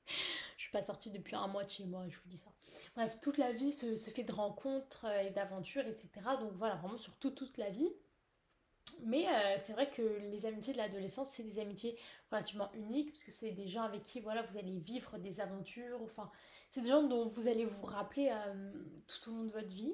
pas 0.74 0.82
sortie 0.82 1.12
depuis 1.12 1.36
un 1.36 1.48
mois 1.48 1.64
de 1.64 1.70
chez 1.70 1.86
moi, 1.86 2.04
je 2.10 2.16
vous 2.16 2.28
dis 2.28 2.38
ça. 2.38 2.52
Bref, 2.96 3.18
toute 3.22 3.38
la 3.38 3.54
vie 3.54 3.72
se, 3.72 3.96
fait 3.96 4.24
de 4.24 4.34
rencontres 4.34 5.06
euh, 5.06 5.22
et 5.22 5.30
d'aventures, 5.30 5.86
etc. 5.88 6.10
Donc 6.42 6.52
voilà, 6.56 6.76
vraiment 6.76 6.98
surtout 6.98 7.30
toute 7.30 7.58
la 7.58 7.70
vie. 7.70 7.90
Mais 9.06 9.28
euh, 9.28 9.56
c'est 9.60 9.74
vrai 9.74 9.90
que 9.90 10.02
les 10.02 10.46
amitiés 10.46 10.74
de 10.74 10.80
l'adolescence, 10.80 11.30
c'est 11.32 11.44
des 11.44 11.60
amitiés 11.60 11.98
relativement 12.32 12.72
uniques, 12.74 13.12
parce 13.12 13.24
que 13.24 13.32
c'est 13.32 13.52
des 13.52 13.68
gens 13.68 13.84
avec 13.84 14.02
qui 14.02 14.20
voilà, 14.20 14.42
vous 14.42 14.58
allez 14.58 14.80
vivre 14.80 15.18
des 15.20 15.40
aventures, 15.40 16.02
enfin, 16.04 16.30
c'est 16.72 16.82
des 16.82 16.90
gens 16.90 17.04
dont 17.04 17.26
vous 17.26 17.48
allez 17.48 17.66
vous 17.66 17.86
rappeler 17.86 18.30
euh, 18.32 18.72
tout 19.08 19.30
au 19.30 19.34
long 19.34 19.44
de 19.44 19.52
votre 19.52 19.68
vie. 19.68 19.94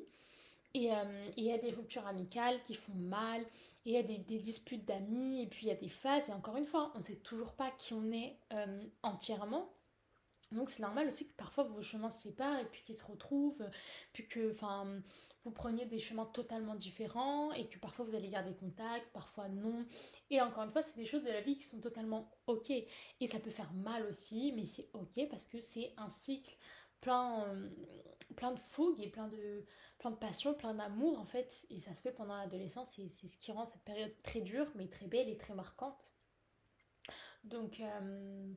Et 0.76 0.92
il 1.36 1.44
y 1.44 1.52
a 1.52 1.58
des 1.58 1.72
ruptures 1.72 2.06
amicales 2.06 2.62
qui 2.62 2.76
font 2.76 2.94
mal, 2.94 3.42
et 3.86 3.90
il 3.90 3.94
y 3.94 3.98
a 3.98 4.04
des 4.04 4.38
disputes 4.38 4.86
d'amis, 4.86 5.42
et 5.42 5.48
puis 5.48 5.66
il 5.66 5.70
y 5.70 5.72
a 5.72 5.76
des 5.76 5.90
phases, 5.90 6.30
et 6.30 6.32
encore 6.32 6.58
une 6.58 6.66
fois, 6.68 6.92
on 6.94 7.00
ne 7.00 7.04
sait 7.04 7.16
toujours 7.16 7.54
pas 7.54 7.72
qui 7.72 7.96
on 7.96 8.12
est 8.12 8.38
entièrement. 9.02 9.68
Donc 10.52 10.70
c'est 10.70 10.82
normal 10.82 11.08
aussi 11.08 11.28
que 11.28 11.36
parfois 11.36 11.64
vos 11.64 11.82
chemins 11.82 12.10
se 12.10 12.24
séparent 12.24 12.60
et 12.60 12.66
puis 12.66 12.82
qu'ils 12.84 12.96
se 12.96 13.04
retrouvent, 13.06 13.64
puis 14.14 14.28
que 14.28 14.52
enfin 14.52 15.02
vous 15.46 15.52
preniez 15.52 15.86
des 15.86 16.00
chemins 16.00 16.26
totalement 16.26 16.76
différents 16.76 17.54
et 17.54 17.68
que 17.70 17.80
parfois 17.80 18.06
vous 18.06 18.16
allez 18.16 18.30
garder 18.30 18.54
contact, 18.54 19.12
parfois 19.14 19.48
non. 19.48 19.86
Et 20.30 20.42
encore 20.42 20.64
une 20.64 20.72
fois, 20.72 20.82
c'est 20.82 20.98
des 20.98 21.06
choses 21.06 21.24
de 21.24 21.30
la 21.32 21.42
vie 21.42 21.58
qui 21.58 21.64
sont 21.64 21.80
totalement 21.80 22.30
ok. 22.48 22.70
Et 22.72 23.28
ça 23.28 23.40
peut 23.40 23.50
faire 23.50 23.72
mal 23.74 24.06
aussi, 24.08 24.52
mais 24.54 24.66
c'est 24.66 24.90
ok 24.94 25.30
parce 25.30 25.46
que 25.46 25.62
c'est 25.62 25.94
un 25.98 26.10
cycle 26.10 26.58
plein, 27.00 27.46
euh, 27.46 27.70
plein 28.36 28.52
de 28.52 28.60
fougue 28.60 29.00
et 29.02 29.08
plein 29.08 29.28
de, 29.28 29.66
plein 29.98 30.12
de 30.12 30.18
passion, 30.18 30.54
plein 30.54 30.74
d'amour 30.74 31.18
en 31.20 31.26
fait. 31.26 31.66
Et 31.70 31.80
ça 31.80 31.94
se 31.94 32.02
fait 32.02 32.12
pendant 32.12 32.36
l'adolescence 32.36 32.98
et 33.00 33.08
c'est 33.08 33.28
ce 33.28 33.38
qui 33.38 33.52
rend 33.52 33.66
cette 33.66 33.84
période 33.84 34.14
très 34.24 34.42
dure, 34.42 34.70
mais 34.76 34.88
très 34.88 35.08
belle 35.08 35.30
et 35.30 35.38
très 35.38 35.54
marquante. 35.54 36.12
Donc, 37.46 37.80
euh, 37.80 38.54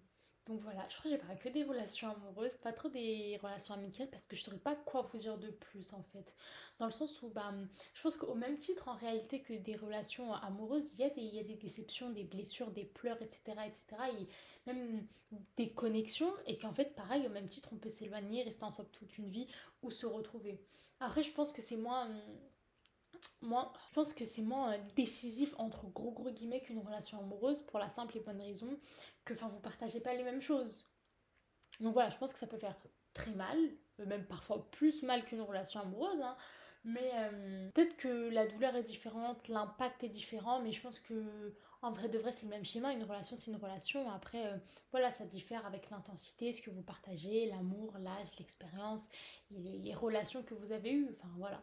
donc 0.46 0.60
voilà, 0.60 0.84
je 0.88 0.96
crois 0.98 1.04
que 1.04 1.16
j'ai 1.16 1.18
parlé 1.18 1.38
que 1.38 1.48
des 1.48 1.62
relations 1.62 2.10
amoureuses, 2.10 2.56
pas 2.56 2.72
trop 2.72 2.88
des 2.88 3.38
relations 3.40 3.74
amicales 3.74 4.10
parce 4.10 4.26
que 4.26 4.34
je 4.34 4.42
saurais 4.42 4.58
pas 4.58 4.74
quoi 4.74 5.02
vous 5.02 5.18
dire 5.18 5.38
de 5.38 5.50
plus 5.50 5.92
en 5.94 6.02
fait. 6.02 6.34
Dans 6.78 6.86
le 6.86 6.90
sens 6.90 7.22
où 7.22 7.28
bah, 7.28 7.54
je 7.94 8.02
pense 8.02 8.16
qu'au 8.16 8.34
même 8.34 8.56
titre 8.56 8.88
en 8.88 8.96
réalité 8.96 9.40
que 9.40 9.52
des 9.52 9.76
relations 9.76 10.34
amoureuses, 10.34 10.94
il 10.94 11.00
y, 11.00 11.04
a 11.04 11.10
des, 11.10 11.22
il 11.22 11.34
y 11.34 11.38
a 11.38 11.44
des 11.44 11.54
déceptions, 11.54 12.10
des 12.10 12.24
blessures, 12.24 12.72
des 12.72 12.84
pleurs, 12.84 13.22
etc. 13.22 13.40
etc. 13.66 13.82
et 14.18 14.26
même 14.66 15.06
des 15.56 15.72
connexions 15.72 16.32
et 16.46 16.58
qu'en 16.58 16.74
fait 16.74 16.92
pareil, 16.96 17.24
au 17.24 17.30
même 17.30 17.48
titre 17.48 17.68
on 17.72 17.76
peut 17.76 17.88
s'éloigner, 17.88 18.42
rester 18.42 18.64
ensemble 18.64 18.90
toute 18.90 19.16
une 19.18 19.28
vie 19.28 19.46
ou 19.84 19.92
se 19.92 20.06
retrouver. 20.06 20.60
Après 20.98 21.22
je 21.22 21.30
pense 21.30 21.52
que 21.52 21.62
c'est 21.62 21.76
moins 21.76 22.10
moi, 23.42 23.72
je 23.88 23.94
pense 23.94 24.14
que 24.14 24.24
c'est 24.24 24.42
moins 24.42 24.74
euh, 24.74 24.78
décisif 24.96 25.54
entre 25.58 25.86
gros 25.86 26.12
gros 26.12 26.30
guillemets 26.30 26.60
qu'une 26.60 26.78
relation 26.78 27.18
amoureuse 27.18 27.60
pour 27.60 27.78
la 27.78 27.88
simple 27.88 28.16
et 28.16 28.20
bonne 28.20 28.40
raison 28.40 28.78
que 29.24 29.34
enfin 29.34 29.48
vous 29.48 29.60
partagez 29.60 30.00
pas 30.00 30.14
les 30.14 30.22
mêmes 30.22 30.40
choses. 30.40 30.88
Donc 31.80 31.94
voilà, 31.94 32.10
je 32.10 32.18
pense 32.18 32.32
que 32.32 32.38
ça 32.38 32.46
peut 32.46 32.58
faire 32.58 32.76
très 33.14 33.32
mal, 33.32 33.58
euh, 34.00 34.06
même 34.06 34.24
parfois 34.26 34.70
plus 34.70 35.02
mal 35.02 35.24
qu'une 35.24 35.40
relation 35.42 35.80
amoureuse, 35.80 36.20
hein. 36.22 36.36
mais 36.84 37.10
euh, 37.14 37.70
peut-être 37.72 37.96
que 37.96 38.28
la 38.30 38.46
douleur 38.46 38.76
est 38.76 38.82
différente, 38.84 39.48
l'impact 39.48 40.04
est 40.04 40.08
différent, 40.08 40.60
mais 40.60 40.72
je 40.72 40.80
pense 40.80 41.00
que 41.00 41.54
en 41.82 41.90
vrai 41.90 42.08
de 42.08 42.18
vrai 42.18 42.30
c'est 42.30 42.46
le 42.46 42.50
même 42.50 42.64
schéma, 42.64 42.92
une 42.92 43.02
relation 43.02 43.36
c'est 43.36 43.50
une 43.50 43.56
relation, 43.56 44.08
après 44.10 44.60
voilà 44.92 45.10
ça 45.10 45.24
diffère 45.24 45.66
avec 45.66 45.90
l'intensité, 45.90 46.52
ce 46.52 46.62
que 46.62 46.70
vous 46.70 46.82
partagez, 46.82 47.46
l'amour, 47.46 47.98
l'âge, 47.98 48.38
l'expérience, 48.38 49.10
les, 49.50 49.78
les 49.78 49.94
relations 49.94 50.44
que 50.44 50.54
vous 50.54 50.70
avez 50.70 50.92
eues, 50.92 51.08
enfin 51.10 51.28
voilà. 51.38 51.62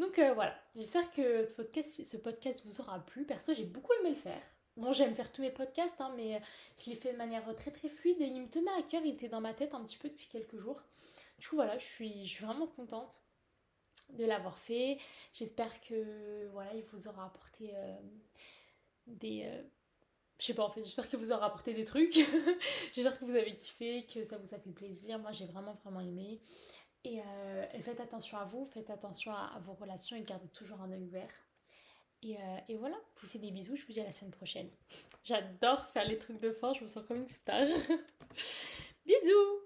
Donc 0.00 0.18
euh, 0.18 0.32
voilà, 0.32 0.58
j'espère 0.74 1.10
que 1.12 1.46
ce 1.46 2.16
podcast 2.16 2.62
vous 2.64 2.80
aura 2.80 3.00
plu. 3.00 3.26
Perso, 3.26 3.52
j'ai 3.52 3.64
beaucoup 3.64 3.92
aimé 4.00 4.10
le 4.10 4.16
faire. 4.16 4.40
Bon, 4.78 4.92
j'aime 4.92 5.14
faire 5.14 5.30
tous 5.30 5.42
mes 5.42 5.50
podcasts, 5.50 6.00
hein, 6.00 6.10
mais 6.16 6.40
je 6.78 6.88
l'ai 6.88 6.96
fait 6.96 7.12
de 7.12 7.18
manière 7.18 7.44
très 7.56 7.70
très 7.70 7.90
fluide 7.90 8.18
et 8.18 8.24
il 8.24 8.40
me 8.40 8.48
tenait 8.48 8.70
à 8.78 8.82
cœur, 8.82 9.02
il 9.04 9.12
était 9.12 9.28
dans 9.28 9.42
ma 9.42 9.52
tête 9.52 9.74
un 9.74 9.84
petit 9.84 9.98
peu 9.98 10.08
depuis 10.08 10.26
quelques 10.28 10.56
jours. 10.56 10.82
Du 11.38 11.46
coup, 11.46 11.56
voilà, 11.56 11.76
je 11.76 11.84
suis, 11.84 12.34
vraiment 12.40 12.66
contente 12.66 13.20
de 14.08 14.24
l'avoir 14.24 14.58
fait. 14.58 14.96
J'espère 15.34 15.78
que 15.82 16.48
voilà, 16.52 16.72
il 16.72 16.84
vous 16.84 17.06
aura 17.06 17.26
apporté 17.26 17.72
euh, 17.74 17.96
des. 19.06 19.42
Euh, 19.44 19.62
je 20.38 20.46
sais 20.46 20.54
pas 20.54 20.64
en 20.64 20.70
fait, 20.70 20.82
j'espère 20.82 21.10
que 21.10 21.18
vous 21.18 21.30
aura 21.30 21.48
apporté 21.48 21.74
des 21.74 21.84
trucs. 21.84 22.14
j'espère 22.94 23.18
que 23.18 23.26
vous 23.26 23.36
avez 23.36 23.54
kiffé, 23.54 24.06
que 24.06 24.24
ça 24.24 24.38
vous 24.38 24.54
a 24.54 24.58
fait 24.58 24.72
plaisir. 24.72 25.18
Moi, 25.18 25.32
j'ai 25.32 25.44
vraiment 25.44 25.74
vraiment 25.84 26.00
aimé. 26.00 26.40
Euh, 27.06 27.66
et, 27.72 27.80
faites 27.80 28.00
attention 28.00 28.38
à 28.38 28.44
vous, 28.44 28.66
faites 28.66 28.90
attention 28.90 29.32
à, 29.32 29.58
vos 29.64 29.72
relations 29.72 30.16
et 30.16 30.22
gardez 30.22 30.48
toujours 30.48 30.80
un 30.82 30.90
œil 30.92 31.04
ouvert. 31.04 31.30
Et, 32.22 32.36
euh, 32.36 32.58
et, 32.68 32.76
voilà, 32.76 32.96
je 33.16 33.22
vous 33.22 33.28
fais 33.28 33.38
des 33.38 33.50
bisous, 33.50 33.76
je 33.76 33.86
vous 33.86 33.92
dis 33.92 34.00
à 34.00 34.04
la 34.04 34.12
semaine 34.12 34.32
prochaine. 34.32 34.68
J'adore 35.24 35.86
faire 35.86 36.04
les 36.04 36.18
trucs 36.18 36.40
de 36.40 36.52
fin, 36.52 36.74
je 36.74 36.82
me 36.82 36.88
sens 36.88 37.04
comme 37.06 37.18
une 37.18 37.28
star. 37.28 37.66
bisous 39.06 39.59